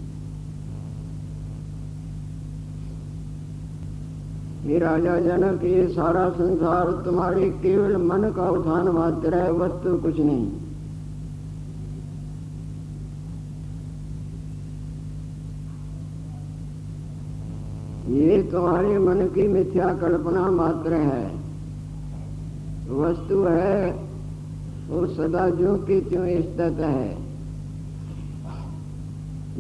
[4.79, 10.51] राजा जनक, ये सारा संसार तुम्हारे केवल मन का उठान मात्र है, वस्तु कुछ नहीं।
[18.13, 21.35] ये तुम्हारे मन की मिथ्या कल्पना मात्र है।
[22.91, 23.91] वस्तु है,
[24.89, 27.17] वो सदा जो की त्यों स्थित है।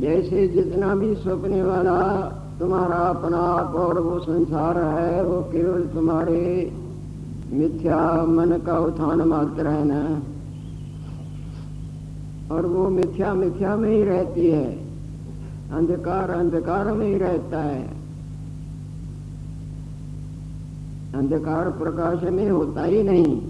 [0.00, 2.20] जैसे जितना भी सपने वाला
[2.60, 6.72] तुम्हारा अपना आप और वो संसार है, वो केवल तुम्हारे
[7.52, 10.22] मिथ्या मन का उत्थान मात्र है ना?
[12.54, 14.72] और वो मिथ्या मिथ्या में ही रहती है।
[15.72, 18.01] अंधकार अंधकार में ही रहता है।
[21.14, 23.40] अंधकार प्रकाश में होता ही नहीं।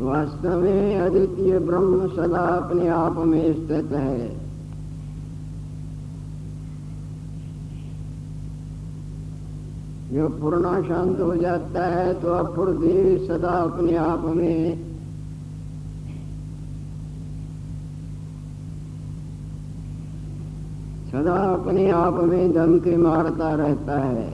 [0.00, 4.44] वास्तव में अद्वितीय ब्रह्म सदा अपने आप में स्थित है।
[10.12, 14.93] जो पूर्णा शांत हो जाता है तो अपूर्ति सदा अपने आप में
[21.14, 24.30] सदा अपने आप में दम के मारता रहता है।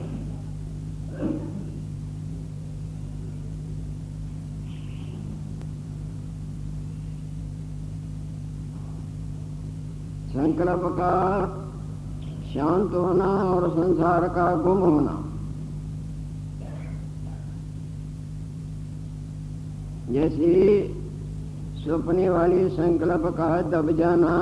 [10.29, 11.13] संकल्प का
[12.53, 15.17] शांत होना और संसार का गुम होना।
[20.11, 20.51] जैसे
[21.85, 24.37] सपने वाले संकल्प का दब जाना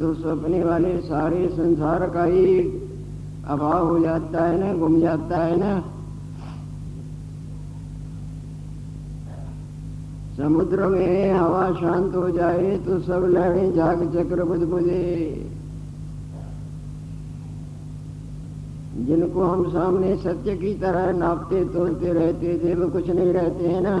[0.00, 2.60] तो सपने वाले सारे संसार का ही
[3.46, 5.82] अभाव हो जाता है ना, गुम जाता है ना।
[10.36, 15.50] समुद्र में हवा शांत हो जाए तो सब लहरें झाग चक्र बुदबुदे।
[18.98, 23.80] जिनको हम सामने सत्य की तरह नापते तोलते रहते थे वो कुछ नहीं रहते, हैं
[23.80, 23.96] ना।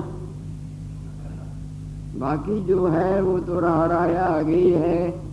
[2.16, 5.24] बाकी जो है, वो तो रहा रहा आ गई है।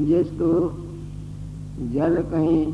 [0.00, 0.70] जिसको
[1.92, 2.72] जल कहीं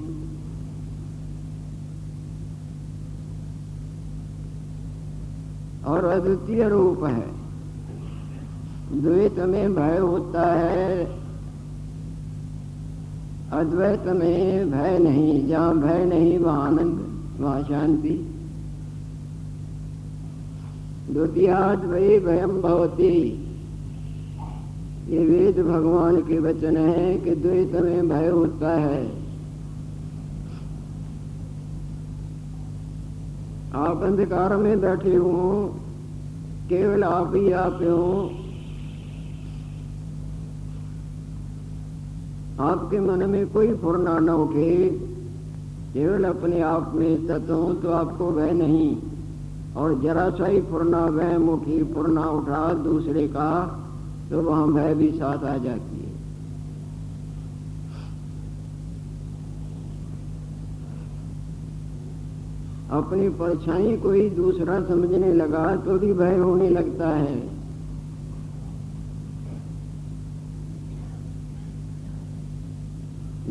[5.85, 7.41] और अद्वितीय रूप है।
[9.01, 11.05] द्वैत में भय होता है,
[13.53, 18.37] अद्वैत में भय नहीं, जहाँ भय नहीं, वहाँ आनंद, वहाँ शांति।
[21.11, 23.47] द्वितीयाद्वय भयम भवती।
[25.11, 29.07] ये वेद भगवान के वचन है कि द्वैत में भय होता है।
[33.75, 35.75] आप अंधकार में बैठे हो,
[36.69, 38.31] केवल आप ही आप हो।
[42.61, 44.89] आपके मन में कोई फुरना न उठे,
[45.93, 48.97] केवल अपने आप में स्थित हो तो आपको वह नहीं।
[49.77, 53.51] और जरा सा ही फुरना, वह मुठी फुरना उठा दूसरे का
[54.31, 56.19] तो वहाँ भय भी साथ आ जाती है।
[62.91, 67.39] अपनी परछाई कोई दूसरा समझने लगा तो भी भय होने लगता है।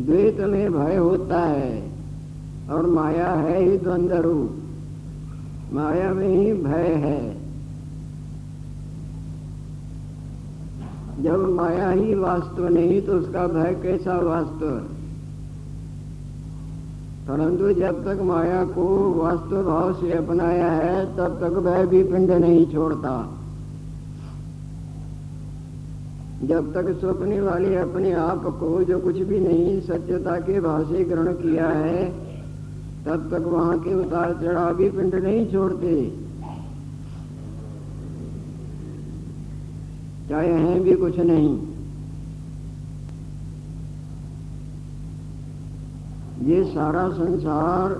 [0.00, 1.90] द्वैत में भय होता है
[2.70, 7.39] और माया है ही द्वंद्व रूप माया में ही भय है।
[11.22, 14.80] जब माया ही वास्तव नहीं तो उसका भय कैसा वास्तव
[17.28, 22.30] परंतु जब तक माया को वास्तव भाव से अपनाया है, तब तक वह भी पिंड
[22.30, 23.12] नहीं छोड़ता।
[26.44, 31.04] जब तक स्वप्ने वाले अपने आप को जो कुछ भी नहीं, सत्यता के भाव से
[31.04, 32.08] ग्रहण किया है,
[33.04, 35.94] तब तक वहाँ के उतार चढ़ाव भी पिंड नहीं छोड़ते।
[40.30, 41.54] चाहे हैं भी कुछ नहीं।
[46.48, 47.92] ये सारा संसार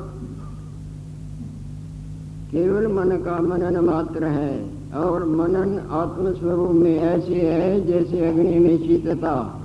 [2.51, 8.76] केवल मन का मनन मात्र है और मनन आत्मस्वरूप में ऐसे है जैसे अग्नि में
[8.78, 9.59] शीतता।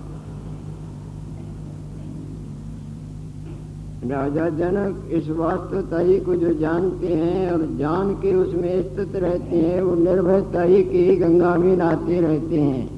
[4.11, 9.55] राजा जनक इस वास्तवता ही को जो जानते हैं और जान के उसमें स्थित रहते
[9.55, 12.95] हैं, वो निर्भयता ही की गंगा में नहाते रहते हैं।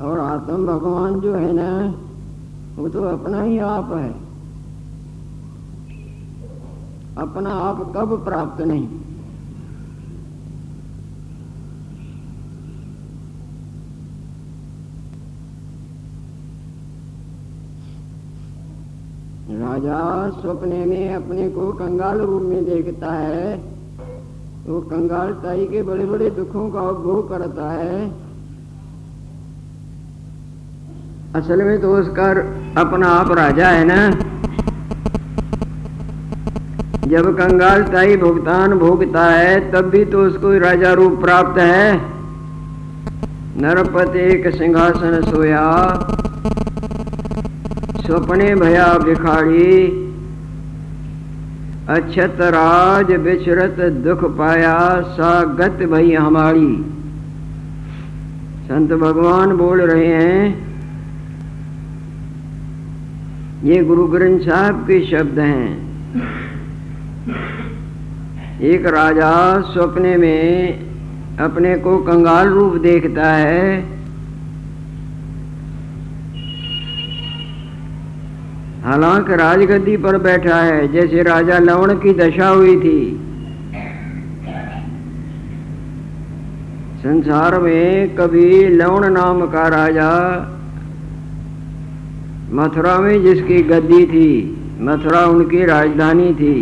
[0.00, 1.94] और आत्म भगवान जो है ना,
[2.76, 4.26] वो तो अपना ही आप है।
[7.18, 8.88] अपना आप कब प्राप्त नहीं?
[19.66, 23.56] राजा सपने में अपने को कंगाल रूप में देखता है।
[24.66, 28.10] वो कंगाल ताई के बड़े बड़े दुखों का उपभोग करता है।
[31.34, 32.30] असल में तो उसका
[32.80, 34.10] अपना आप राजा है ना?
[37.06, 41.96] जब कंगाल ताई भुगतान भोगता है, तब भी तो उसको राजा रूप प्राप्त है।
[43.60, 45.66] नरपति एक सिंहासन सोया
[48.06, 49.86] स्वप्ने भया भिखाड़ी
[51.88, 54.74] अक्षत राज विचरत दुख पाया,
[55.12, 56.74] सागत भई हमारी।
[58.68, 60.44] संत भगवान बोल रहे हैं,
[63.64, 65.68] ये गुरु ग्रंथ साहब के शब्द हैं।
[68.68, 69.34] एक राजा
[69.72, 73.95] स्वप्ने में अपने को कंगाल रूप देखता है
[78.86, 82.98] हालाँकि राजगद्दी पर बैठा है, जैसे राजा लवण की दशा हुई थी।
[87.02, 90.10] संसार में कभी लवण नाम का राजा
[92.52, 94.30] मथुरा में जिसकी गद्दी थी,
[94.80, 96.54] मथुरा उनकी राजधानी थी।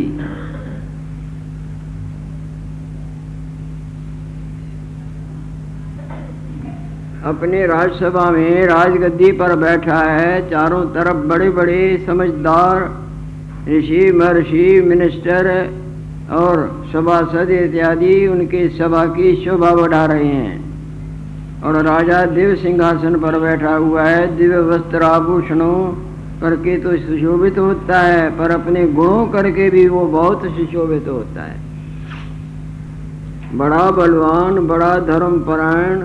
[7.24, 12.82] अपने राज्यसभा में राजगद्दी पर बैठा है। चारों तरफ़ बड़े बड़े समझदार,
[13.68, 15.48] ऋषि महर्षि मिनिस्टर
[16.32, 23.38] और सभासद इत्यादि उनके सभा की शोभा बढ़ा रहे हैं। और राजा दिव्य सिंहासन पर
[23.38, 25.76] बैठा हुआ है। दिव्य वस्त्र आभूषणों
[26.40, 31.56] करके तो सुशोभित होता है, पर अपने गुणों करके भी वो बहुत सुशोभित होता है।
[33.54, 36.02] बड़ा बलवान, बड़ा धर्मपरायण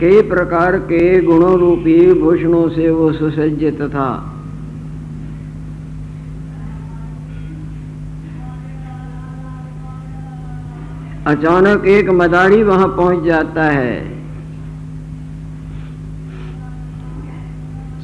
[0.00, 4.10] कई प्रकार के गुणों रूपी भूषणों से वो सुसज्जित था
[11.26, 13.96] अचानक एक मदारी वहाँ पहुँच जाता है।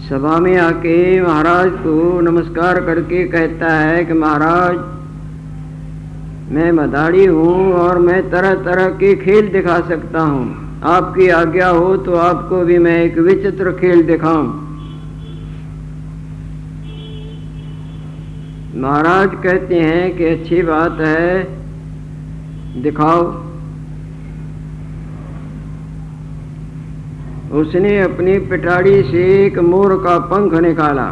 [0.09, 4.77] सभा में आके महाराज को नमस्कार करके कहता है कि महाराज,
[6.53, 11.97] मैं मदारी हूँ और मैं तरह तरह के खेल दिखा सकता हूँ। आपकी आज्ञा हो
[11.97, 14.47] तो आपको भी मैं एक विचित्र खेल दिखाऊँ।
[18.77, 21.43] महाराज कहते हैं कि अच्छी बात है,
[22.83, 23.23] दिखाओ।
[27.53, 31.07] उसने अपनी पिटाड़ी से एक मोर का पंख निकाला।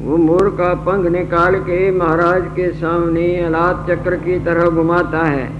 [0.00, 5.59] वो मोर का पंख निकाल के महाराज के सामने अलाद चक्र की तरह घुमाता है।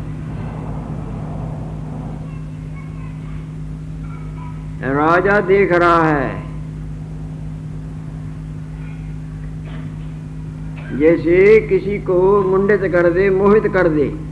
[4.83, 6.43] राजा देख रहा है।
[10.99, 14.31] जैसे किसी को मुंडित कर दे, मोहित कर दे।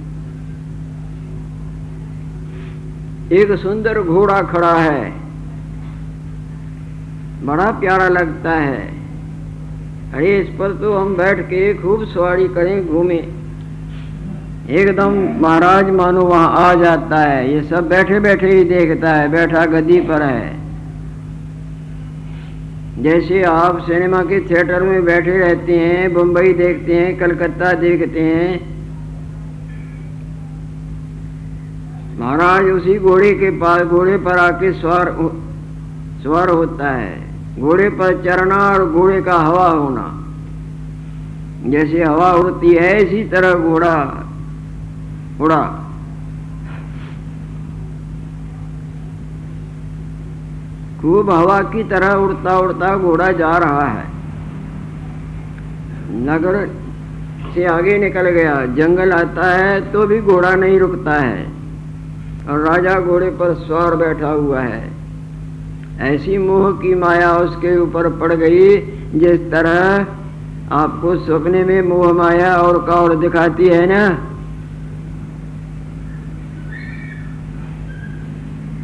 [3.36, 5.12] एक सुंदर घोड़ा खड़ा है।
[7.44, 8.98] बड़ा प्यारा लगता है।
[10.12, 13.37] अरे इस पर तो हम बैठ के खूब सवारी करें, घूमें।
[14.68, 19.64] एकदम महाराज मानो वहाँ आ जाता है। ये सब बैठे बैठे ही देखता है, बैठा
[19.66, 20.56] गद्दी पर है।
[23.02, 28.60] जैसे आप सिनेमा के थिएटर में बैठे रहते हैं बम्बई देखते हैं, कलकत्ता देखते हैं,
[32.20, 35.14] महाराज उसी घोड़े के पास, घोड़े पर आके स्वर
[36.22, 40.06] स्वर होता है। घोड़े पर चढ़ना और घोड़े का हवा होना।
[41.66, 43.94] जैसे हवा उड़ती है, इसी तरह घोड़ा
[45.40, 45.84] उड़ा।
[51.00, 54.06] खूब हवा की तरह उड़ता उड़ता घोड़ा जा रहा है।
[56.24, 56.66] नगर
[57.54, 61.46] से आगे निकल गया। जंगल आता है तो भी घोड़ा नहीं रुकता है।
[62.50, 64.90] और राजा घोड़े पर सवार बैठा हुआ है।
[66.00, 68.76] ऐसी मोह की माया उसके ऊपर पड़ गई,
[69.14, 70.06] जिस तरह
[70.74, 74.18] आपको सपने में मोह माया और का दिखाती है ना?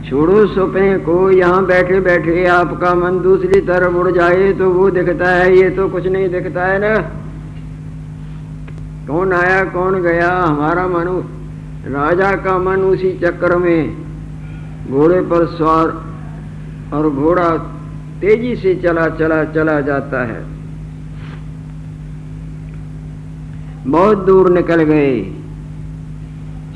[0.08, 5.30] छोड़ो सपने को, यहाँ बैठे बैठे आपका मन दूसरी तरफ़ उड़ जाए तो वो दिखता
[5.30, 6.94] है, ये तो कुछ नहीं दिखता है ना।
[9.06, 11.08] कौन आया, कौन गया, हमारा मन,
[11.88, 13.96] राजा का मन उसी चक्कर में,
[14.90, 17.48] घोड़े पर सवार और घोड़ा
[18.20, 20.42] तेज़ी से चला चला चला जाता है।
[23.86, 25.20] बहुत दूर निकल गए।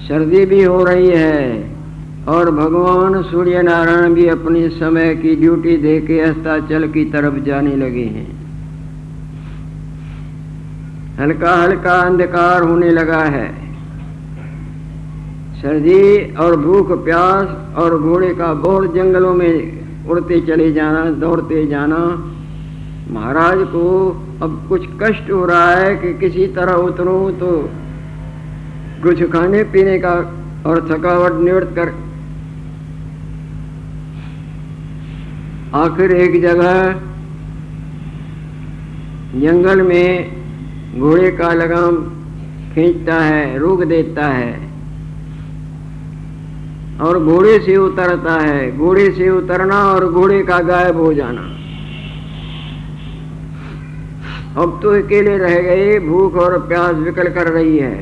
[0.09, 1.78] सर्दी भी हो रही है।
[2.29, 7.77] और भगवान सूर्य नारायण भी अपने समय की ड्यूटी दे के अस्ताचल की तरफ़ जाने
[7.77, 8.27] लगे हैं।
[11.19, 13.47] हल्का हल्का अंधकार होने लगा है।
[15.63, 21.97] सर्दी और भूख, प्यास और घोड़े का बोर जंगलों में उड़ते चले जाना, दौड़ते जाना,
[23.11, 23.87] महाराज को
[24.43, 27.51] अब कुछ कष्ट हो रहा है कि किसी तरह उतरूं तो
[29.03, 30.15] कुछ खाने पीने का
[30.67, 31.93] और थकावट निवृत्त कर
[35.75, 36.93] आखिर एक जगह
[39.41, 41.97] जंगल में घोड़े का लगाम
[42.75, 44.53] खींचता है रोक देता है
[47.01, 51.43] और घोड़े से उतरता है। घोड़े से उतरना और घोड़े का गायब हो जाना।
[54.63, 57.97] अब तो अकेले रह गए, भूख और प्यास विकल कर रही है।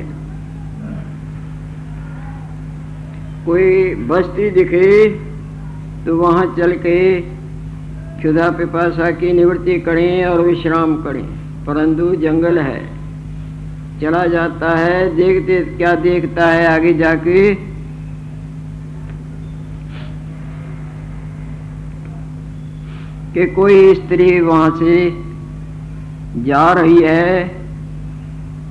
[3.46, 5.08] कोई बस्ती दिखे
[6.06, 6.96] तो वहाँ चल के
[8.18, 11.26] क्षुधा पिपासा की निवृत्ति करें और विश्राम करें।
[11.64, 12.96] परंतु जंगल है।
[14.00, 17.54] चला जाता है, देखते, क्या देखता है आगे जाके?
[23.34, 25.10] कि कोई स्त्री वहाँ से
[26.36, 27.44] जा रही है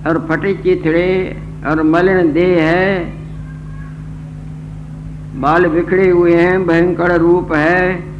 [0.07, 1.37] और फटे चिथड़े
[1.67, 3.13] और मलिन देह है।
[5.41, 8.14] बाल बिखरे हुए हैं, भयंकर रूप है।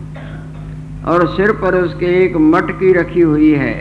[1.06, 3.76] और सिर पर उसके एक मटकी रखी हुई है।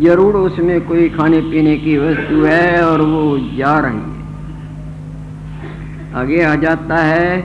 [0.00, 4.20] ज़रूर उसमें कोई खाने पीने की वस्तु है और वो जा रही है।
[6.14, 7.40] आगे आ जाता है,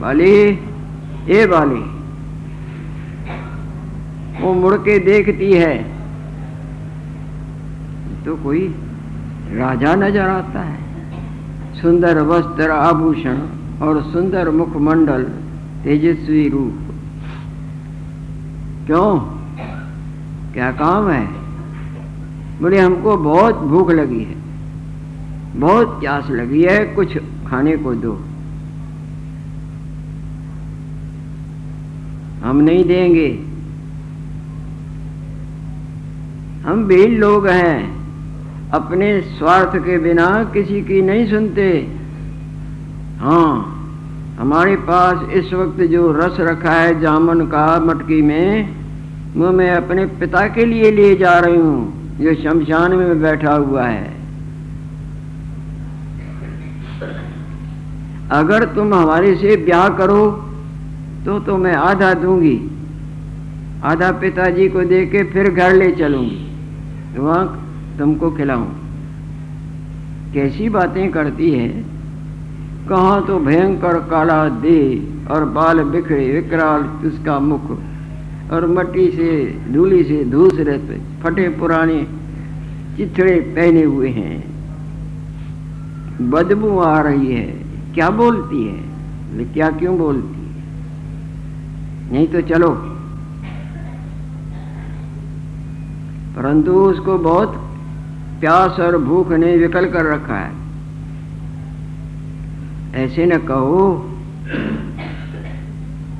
[0.00, 0.34] बाली,
[1.30, 1.82] ए बाली,
[4.40, 5.74] वो मुड़ के देखती है।
[8.24, 8.66] तो कोई
[9.52, 10.80] राजा नज़र आता है।
[11.82, 13.38] सुंदर वस्त्र आभूषण
[13.82, 15.26] और सुंदर मुखमंडल
[15.84, 16.78] तेजस्वी रूप।
[18.86, 19.18] क्यों?
[20.52, 21.26] क्या काम है?
[22.60, 24.34] बोले, हमको बहुत भूख लगी है।
[25.60, 28.12] बहुत प्यास लगी है, कुछ खाने को दो।
[32.44, 33.44] हम नहीं देंगे।
[36.68, 38.02] हम भी लोग हैं।
[38.70, 41.96] अपने स्वार्थ के बिना किसी की नहीं सुनते।
[43.18, 43.78] हाँ
[44.42, 48.74] हमारे पास इस वक्त जो रस रखा है जामन का मटकी में,
[49.36, 53.86] वो मैं अपने पिता के लिए ले जा रही हूँ। जो शमशान में बैठा हुआ
[53.86, 54.10] है।
[58.30, 60.26] अगर तुम हमारे से ब्याह करो
[61.24, 62.58] तो तो मैं आधा दूँगी।
[63.84, 67.46] आधा पिताजी को दे के फिर घर ले चलूँगी। वहाँ
[67.98, 68.68] तुमको खिलाऊं।
[70.34, 72.01] कैसी बातें करती है?
[72.92, 74.78] कहा तो भयंकर काला दे
[75.30, 77.70] और बाल बिखरे, विकराल उसका मुख
[78.52, 82.06] और मट्टी से, धूली से धूस रहते फटे पुराने
[82.96, 84.36] चिथड़े पहने हुए हैं।
[86.30, 87.46] बदबू आ रही है।
[87.94, 89.44] क्या बोलती है?
[89.54, 90.62] क्या क्यों बोलती है?
[92.12, 92.70] नहीं तो चलो।
[96.36, 97.54] परंतु उसको बहुत
[98.40, 100.61] प्यास और भूख ने विकल कर रखा है।
[102.94, 103.84] ऐसे न कहो।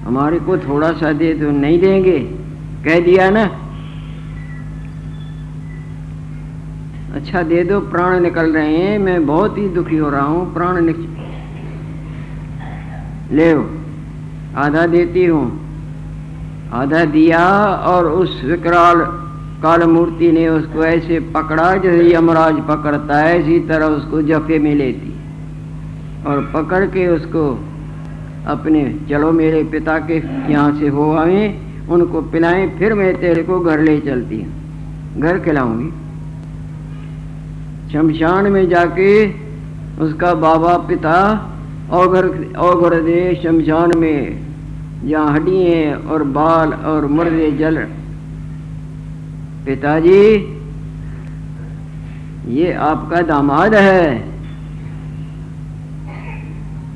[0.05, 2.19] हमारे को थोड़ा सा दे तो नहीं देंगे।
[2.85, 3.45] कह दिया ना।
[7.15, 10.85] अच्छा दे दो, प्राण निकल रहे हैं। मैं बहुत ही दुखी हो रहा हूँ, प्राण
[10.85, 10.97] निक
[13.33, 13.53] ले
[14.57, 15.45] आधा देती हूँ।
[16.73, 17.47] आधा दिया
[17.87, 19.01] और उस विकराल
[19.63, 24.75] काल मूर्ति ने उसको ऐसे पकड़ा जैसे यमराज पकड़ता है, इसी तरह उसको जफे में
[24.75, 25.12] लेती।
[26.27, 27.45] और पकड़ के उसको
[28.49, 30.17] अपने चलो मेरे पिता के
[30.53, 31.47] यहाँ से हो आए
[31.91, 35.91] उनको पिलाएँ, फिर मैं तेरे को घर ले चलती हूँ। घर खिलाऊँगी।
[37.93, 39.11] शमशान में जाके
[40.01, 41.19] उसका बाबा, पिता
[41.93, 47.77] और घर और घर दे शमशान में जहाँ हड्डियाँ और बाल और मुर्दे जल
[49.67, 50.23] पिताजी,
[52.49, 54.32] ये आपका दामाद है।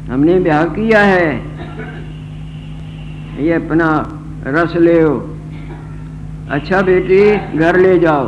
[0.08, 1.30] हमने ब्याह किया है।
[3.40, 3.88] ये अपना
[4.48, 4.98] रस ले
[6.50, 7.22] अच्छा बेटी,
[7.58, 8.26] घर ले जाओ।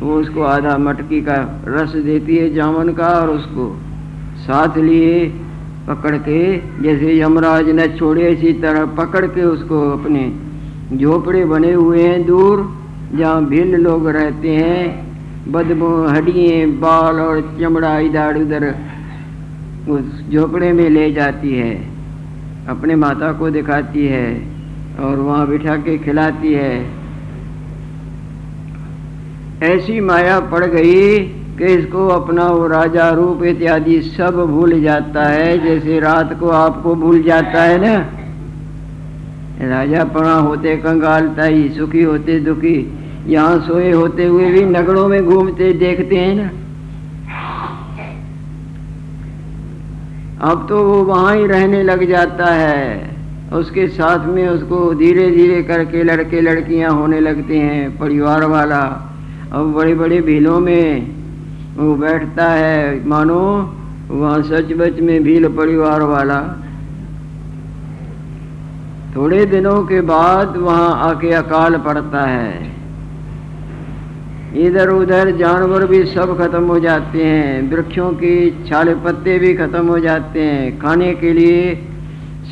[0.00, 1.36] वो उसको आधा मटकी का
[1.68, 3.66] रस देती है जामन का और उसको
[4.38, 5.26] साथ लिए
[5.88, 6.40] पकड़ के,
[6.82, 10.22] जैसे यमराज ने छोड़े, इसी तरह पकड़ के उसको अपने
[10.96, 12.66] झोपड़े बने हुए हैं दूर,
[13.14, 14.82] जहाँ भिल लोग रहते हैं।
[15.52, 18.64] बदबू हड्डिए बाल और चमड़ा इधर उधर
[19.88, 21.74] उस झोपड़े में ले जाती है,
[22.68, 24.28] अपने माता को दिखाती है
[25.00, 26.74] और वहाँ बिठा के खिलाती है।
[29.64, 31.18] ऐसी माया पड़ गई
[31.58, 36.94] कि इसको अपना वो राजा रूप इत्यादि सब भूल जाता है, जैसे रात को आपको
[36.94, 37.96] भूल जाता है ना?
[39.68, 42.76] राजा पड़ा होते कंगालता ही सुखी होते दुखी,
[43.26, 46.50] यहाँ सोए होते हुए भी नगरों में घूमते देखते हैं ना?
[50.40, 53.16] अब तो वो वहाँ ही रहने लग जाता है।
[53.52, 58.80] उसके साथ में उसको धीरे धीरे करके लड़के लड़कियाँ होने लगते हैं, परिवार वाला।
[59.52, 61.06] अब बड़े बड़े भीलों में
[61.76, 63.74] वो बैठता है। मानो
[64.10, 66.40] वहाँ सच बच में भील परिवार वाला।
[69.16, 72.77] थोड़े दिनों के बाद वहाँ आके अकाल पड़ता है।
[74.56, 78.34] इधर उधर जानवर भी सब खत्म हो जाते हैं, वृक्षों के
[78.66, 81.74] छाले पत्ते भी खत्म हो जाते हैं, खाने के लिए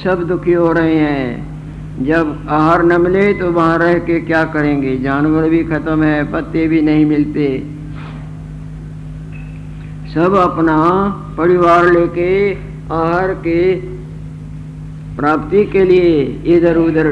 [0.05, 4.97] सब दुखी हो रहे हैं। जब आहार न मिले तो वहाँ रह के क्या करेंगे?
[4.97, 7.47] जानवर भी खत्म है, पत्ते भी नहीं मिलते।
[10.15, 10.77] सब अपना
[11.39, 12.53] परिवार लेके
[12.95, 13.61] आहार के
[15.17, 16.23] प्राप्ति के लिए
[16.57, 17.07] इधर उधर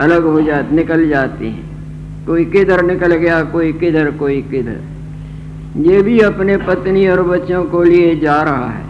[0.00, 1.65] अलग हो जाते निकल जाते हैं।
[2.26, 4.80] कोई किधर निकल गया, कोई किधर कोई किधर।
[5.82, 8.84] ये भी अपने पत्नी और बच्चों को लिए जा रहा है।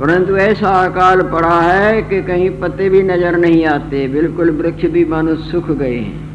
[0.00, 5.04] परंतु ऐसा अकाल पड़ा है कि कहीं पत्ते भी नज़र नहीं आते, बिल्कुल वृक्ष भी
[5.04, 6.28] मानो सुख गए हैं।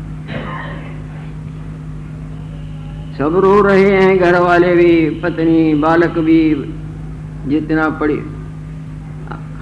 [3.17, 6.41] सब रो रहे हैं घर वाले भी, पत्नी, बालक भी
[7.47, 8.19] जितना पड़ी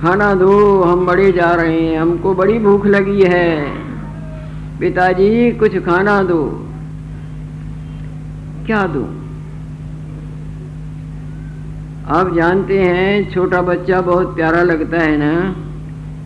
[0.03, 3.65] खाना दो, हम बड़े जा रहे हैं, हमको बड़ी भूख लगी है।
[4.79, 6.67] पिताजी, कुछ खाना दो।
[8.65, 9.03] क्या दो?
[12.15, 15.55] आप जानते हैं, छोटा बच्चा बहुत प्यारा लगता है ना?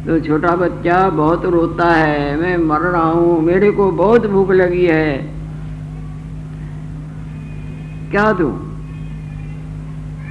[0.06, 4.86] तो छोटा बच्चा बहुत रोता है, मैं मर रहा हूँ, मेरे को बहुत भूख लगी
[4.86, 5.18] है।
[8.12, 8.67] क्या दू?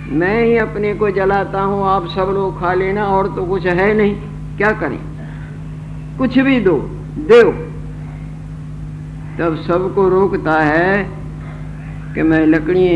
[0.09, 3.95] मैं ही अपने को जलाता हूँ, आप सब लोग खा लेना, और तो कुछ है
[3.95, 4.15] नहीं।
[4.57, 4.99] क्या करें?
[6.19, 6.77] कुछ भी दो,
[7.19, 7.51] देव।
[9.39, 11.05] तब सबको रोकता है
[12.15, 12.89] कि मैं लकड़ी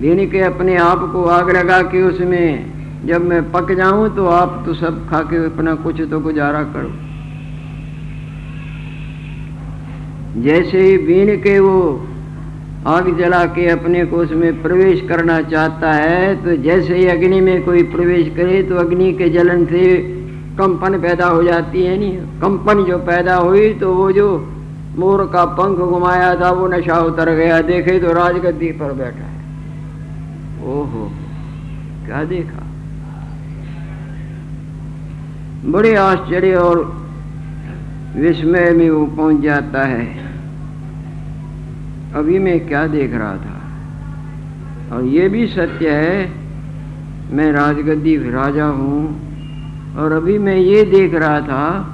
[0.00, 4.62] देने के अपने आप को आग लगा के उसमें जब मैं पक जाऊँ तो आप
[4.66, 6.90] तो सब खा के अपना कुछ तो गुजारा करो।
[10.42, 12.06] जैसे ही बीन के वो
[12.86, 17.64] आग जला के अपने को उसमें प्रवेश करना चाहता है तो जैसे ही अग्नि में
[17.64, 19.84] कोई प्रवेश करे तो अग्नि के जलन से
[20.58, 24.26] कंपन पैदा हो जाती है नहीं कंपन जो पैदा हुई तो वो जो
[24.98, 29.42] मोर का पंख घुमाया था, वो नशा उतर गया। देखे तो राजगद्दी पर बैठा है।
[30.64, 31.10] ओहो,
[32.06, 32.62] क्या देखा?
[35.64, 36.84] बड़े आश्चर्य और
[38.16, 40.04] विस्मय में वो पहुँच जाता है।
[42.14, 44.96] अभी मैं क्या देख रहा था?
[44.96, 46.32] और ये भी सत्य है,
[47.32, 51.90] मैं राजगद्दी राजा हूँ, और अभी मैं ये देख रहा था,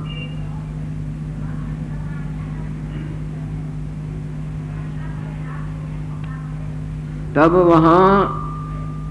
[7.37, 8.37] तब वहाँ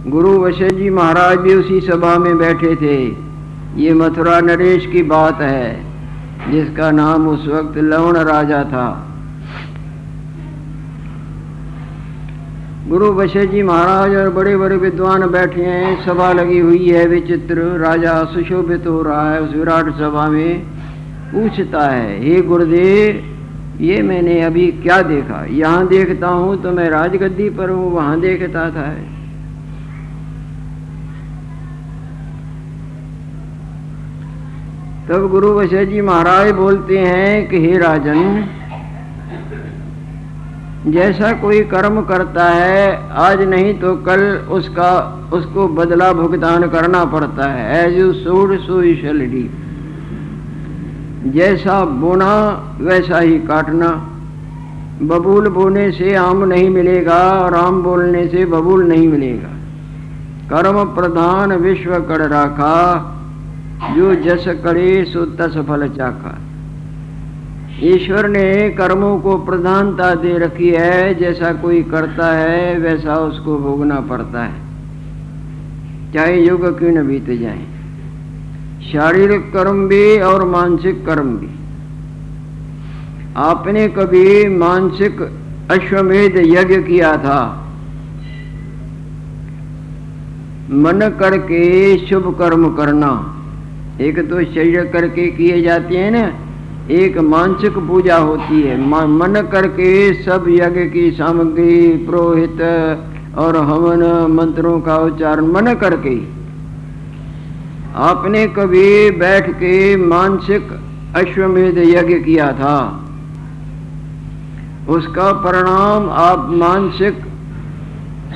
[0.08, 2.96] गुरु वशिष्ठ जी महाराज भी उसी सभा में बैठे थे।
[3.82, 5.86] ये मथुरा नरेश की बात है,
[6.52, 9.09] जिसका नाम उस वक्त लवण राजा था।
[12.90, 17.62] गुरु बशे जी महाराज और बड़े बड़े विद्वान बैठे हैं। सभा लगी हुई है, विचित्र।
[17.78, 20.60] राजा सुशोभित हो रहा है, उस विराट सभा में।
[21.32, 23.22] पूछता है, हे गुरुदेव,
[23.82, 25.46] ये मैंने अभी क्या देखा?
[25.50, 28.92] यहाँ देखता हूँ तो मैं राजगद्दी पर हूँ, वहाँ देखता था।
[35.10, 38.50] तब गुरु वशिष्ठ जी महाराज बोलते हैं कि, हे राजन
[40.92, 44.22] जैसा कोई कर्म करता है, आज नहीं तो कल
[44.52, 44.92] उसका,
[45.34, 49.50] उसको बदला भुगतान करना पड़ता है। एज यू सोड सो डी
[51.26, 52.32] जैसा बोना,
[52.82, 53.88] वैसा ही काटना।
[55.02, 59.50] बबूल बोने से आम नहीं मिलेगा और आम बोलने से बबूल नहीं मिलेगा।
[60.50, 62.76] कर्म प्रधान विश्व कर राखा।
[63.96, 66.38] जो जस करे, सो तस फल चाखा।
[67.84, 74.00] ईश्वर ने कर्मों को प्रधानता दे रखी है, जैसा कोई करता है, वैसा उसको भोगना
[74.00, 74.70] पड़ता है।
[76.14, 77.66] चाहे युग क्यों न बीत जाए।
[78.92, 81.50] शारीरिक कर्म भी और मानसिक कर्म भी।
[83.38, 85.22] आपने कभी मानसिक
[85.72, 87.68] अश्वमेध यज्ञ किया था?
[90.72, 93.36] मन करके शुभ कर्म करना।
[94.02, 96.49] एक तो शरीर करके किए जाते हैं ना
[96.92, 98.78] एक मानसिक पूजा होती है।
[99.08, 99.90] मन करके
[100.24, 102.62] सब यज्ञ की सामग्री पुरोहित
[103.38, 106.16] और हवन मंत्रों का उच्चारण मन करके।
[107.96, 110.72] आपने कभी बैठ के मानसिक
[111.16, 112.76] अश्वमेध यज्ञ किया था?
[114.90, 117.22] उसका परिणाम आप मानसिक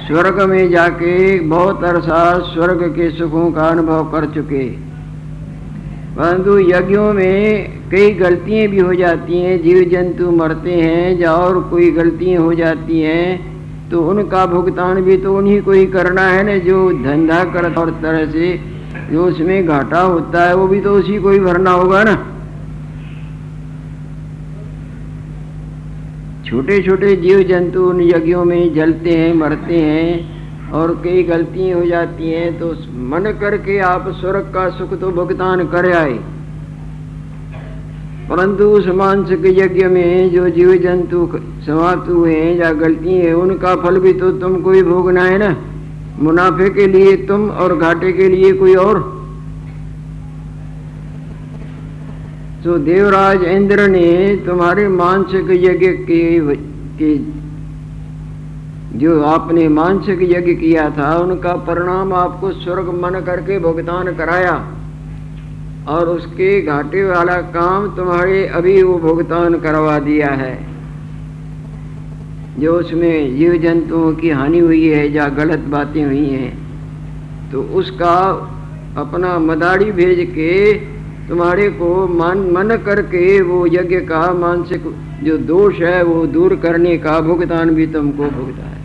[0.07, 2.23] स्वर्ग में जाके बहुत अरसा
[2.53, 4.92] स्वर्ग के सुखों का अनुभव कर चुके।
[6.17, 11.59] परंतु यज्ञों में कई गलतियाँ भी हो जाती हैं। जीव जंतु मरते हैं, या और
[11.69, 16.43] कोई गलतियाँ हो जाती हैं तो उनका भुगतान भी तो उन्हीं को ही करना है
[16.43, 18.59] ना। जो धंधा कर और तरह से
[19.11, 22.13] जो उसमें घाटा होता है, वो भी तो उसी को ही भरना होगा ना।
[26.45, 30.09] छोटे छोटे जीव जंतु उन यज्ञों में जलते हैं, मरते हैं
[30.73, 32.67] और कई गलतियाँ हो जाती हैं तो
[33.09, 36.13] मन करके आप स्वर्ग का सुख तो भुगतान कर आए।
[38.29, 41.27] परंतु उस मानसिक यज्ञ में जो जीव जंतु
[41.65, 45.55] समाप्त हुए हैं या गलती है उनका फल भी तो तुमको ही भोगना है ना?
[46.19, 48.99] मुनाफे के लिए तुम और घाटे के लिए कोई और?
[52.63, 56.55] तो देवराज इंद्र ने तुम्हारे मानसिक यज्ञ के,
[56.97, 57.42] के
[58.95, 64.53] जो आपने मानसिक यज्ञ किया था, उनका परिणाम आपको स्वर्ग मन करके भुगतान कराया।
[65.89, 70.55] और उसके घाटे वाला काम तुम्हारे अभी वो भुगतान करवा दिया है।
[72.59, 78.17] जो उसमें जीव जंतुओं की हानि हुई है, या गलत बातें हुई हैं तो उसका
[78.97, 80.73] अपना मदारी भेज के
[81.27, 84.83] तुम्हारे को मन मन करके वो यज्ञ का मानसिक
[85.23, 88.82] जो दोष है, वो दूर करने का भुगतान भी तुमको भुगता है।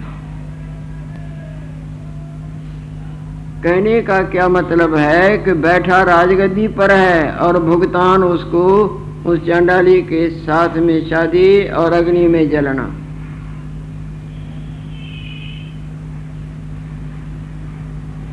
[3.65, 8.67] कहने का क्या मतलब है कि बैठा राजगद्दी पर है और भुगतान उसको
[9.27, 12.89] उस चंडाली के साथ में शादी और अग्नि में जलना।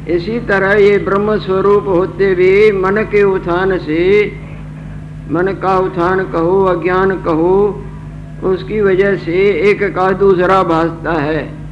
[0.07, 4.32] इसी तरह ये ब्रह्म स्वरूप होते भी मन के उत्थान से,
[5.32, 7.84] मन का उत्थान कहो, अज्ञान कहो,
[8.43, 11.64] उसकी वजह से एक का दूसरा भासता है।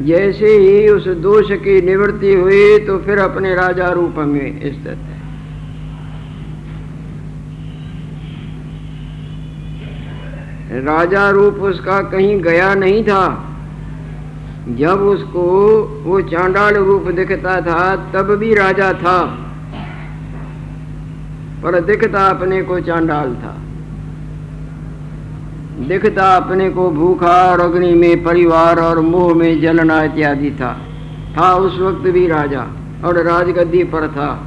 [0.00, 5.18] जैसे ही उस दोष की निवृत्ति हुई तो फिर अपने राजा रूप में स्थित है।
[10.84, 13.44] राजा रूप उसका कहीं गया नहीं था।
[14.68, 15.42] जब उसको
[16.04, 19.44] वो चांडाल रूप दिखता था, तब भी राजा था।
[21.62, 23.56] पर दिखता अपने को चांडाल था।
[25.78, 30.72] दिखता अपने को भूखा और अग्नि में परिवार और मोह में जलना इत्यादि था।
[31.36, 32.66] था उस वक्त भी राजा
[33.04, 34.46] और राजगद्दी पर था।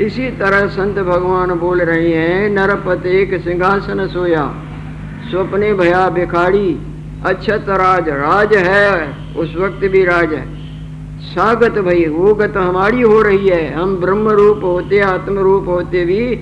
[0.00, 4.54] इसी तरह संत भगवान बोल रहे हैं, नरपत एक सिंहासन सोया,
[5.30, 6.78] स्वप्ने भया भिखाड़ी
[7.24, 10.46] अच्छत राज राज है, उस वक्त भी राज है।
[11.24, 16.04] स्वागत भाई वो गत हमारी हो रही है। हम ब्रह्म रूप होते आत्म रूप होते
[16.04, 16.34] भी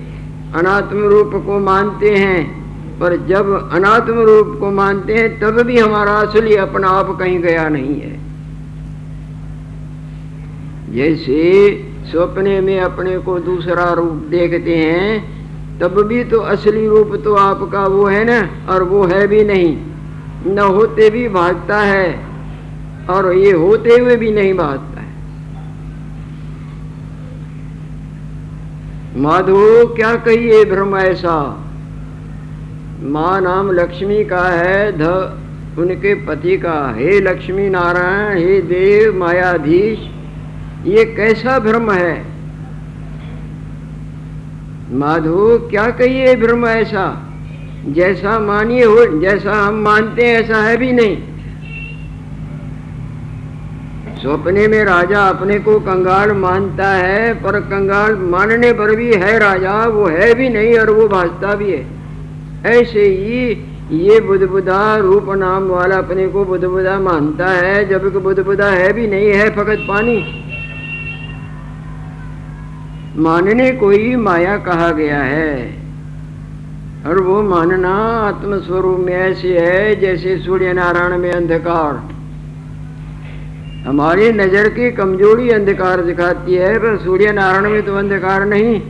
[0.55, 2.62] अनात्म रूप को मानते हैं।
[2.99, 7.69] पर जब अनात्म रूप को मानते हैं, तब भी हमारा असली अपना आप कहीं गया
[7.69, 8.21] नहीं है।
[10.93, 11.39] जैसे
[12.05, 17.83] सपने में अपने को दूसरा रूप देखते हैं, तब भी तो असली रूप तो आपका
[17.83, 19.75] वो है ना, और वो है भी नहीं।
[20.45, 22.19] न होते भी भागता है,
[23.09, 25.11] और ये होते हुए भी नहीं भागता है।
[29.17, 31.35] माधो, क्या कहिए भ्रम ऐसा?
[33.03, 35.03] माँ नाम लक्ष्मी का है, ध
[35.79, 39.99] उनके पति का। हे लक्ष्मी नारायण, हे देव मायाधीश,
[40.85, 42.25] ये कैसा भ्रम है?
[44.91, 47.29] माधो, क्या कहिए भ्रम ऐसा?
[47.87, 51.17] जैसा मानिए हो, जैसा हम मानते हैं, ऐसा है भी नहीं।
[54.17, 59.85] सपने में राजा अपने को कंगाल मानता है, पर कंगाल मानने पर भी है राजा,
[59.85, 62.02] वो है भी नहीं और वो भाजता भी है।
[62.65, 63.47] ऐसे ही
[63.91, 69.31] ये बुद्धबुदा रूप नाम वाला अपने को बुद्धबुदा मानता है जबकि बुद्धबुदा है भी नहीं,
[69.31, 70.17] है फकत पानी।
[73.17, 75.83] मानने को ही माया कहा गया है।
[77.07, 77.93] और वो मानना
[78.27, 81.95] आत्म स्वरूप में ऐसे है, जैसे सूर्य नारायण में अंधकार।
[83.87, 88.81] हमारी नज़र की कमज़ोरी अंधकार दिखाती है, पर सूर्य नारायण में तो अंधकार नहीं।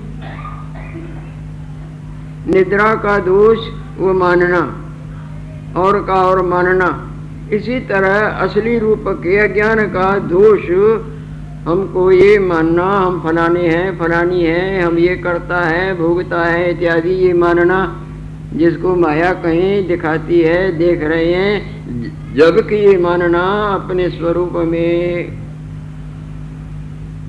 [2.48, 3.68] निद्रा का दोष
[3.98, 4.62] वो मानना,
[5.78, 6.90] और का और मानना,
[7.54, 10.70] इसी तरह असली रूप के अज्ञान का दोष
[11.68, 17.14] हमको ये मानना, हम फलाने हैं, फलानी है, हम ये करता है, भोगता है इत्यादि
[17.18, 17.80] ये मानना,
[18.54, 25.38] जिसको माया कहीं दिखाती है, देख रहे हैं जबकि ये मानना अपने स्वरूप में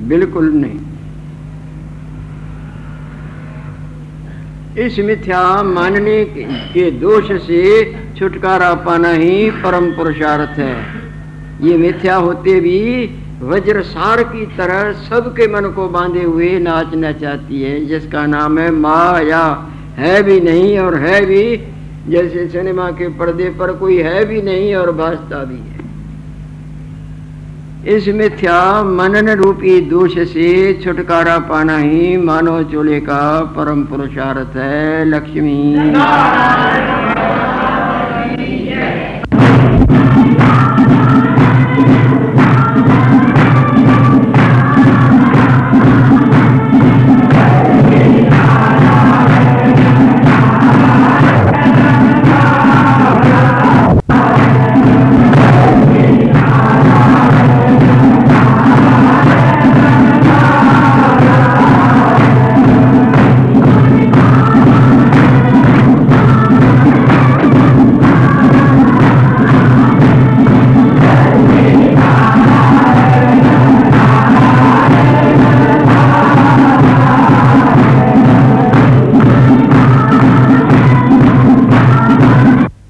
[0.08, 0.78] बिल्कुल नहीं।
[4.78, 7.62] इस मिथ्या मानने के दोष से
[8.18, 10.74] छुटकारा पाना ही परम पुरुषार्थ है।
[11.62, 12.80] ये मिथ्या होते भी
[13.42, 18.70] वज्र सार की तरह सबके मन को बांधे हुए नाचना चाहती है, जिसका नाम है
[18.70, 19.44] माया।
[19.96, 21.56] है भी नहीं और है भी,
[22.08, 25.73] जैसे सिनेमा के पर्दे पर कोई है भी नहीं और भाजता भी है।
[27.86, 30.52] इस मिथ्या मनन रूपी दोष से
[30.84, 33.18] छुटकारा पाना ही मानव चोले का
[33.56, 35.74] परम पुरुषार्थ है, लक्ष्मी।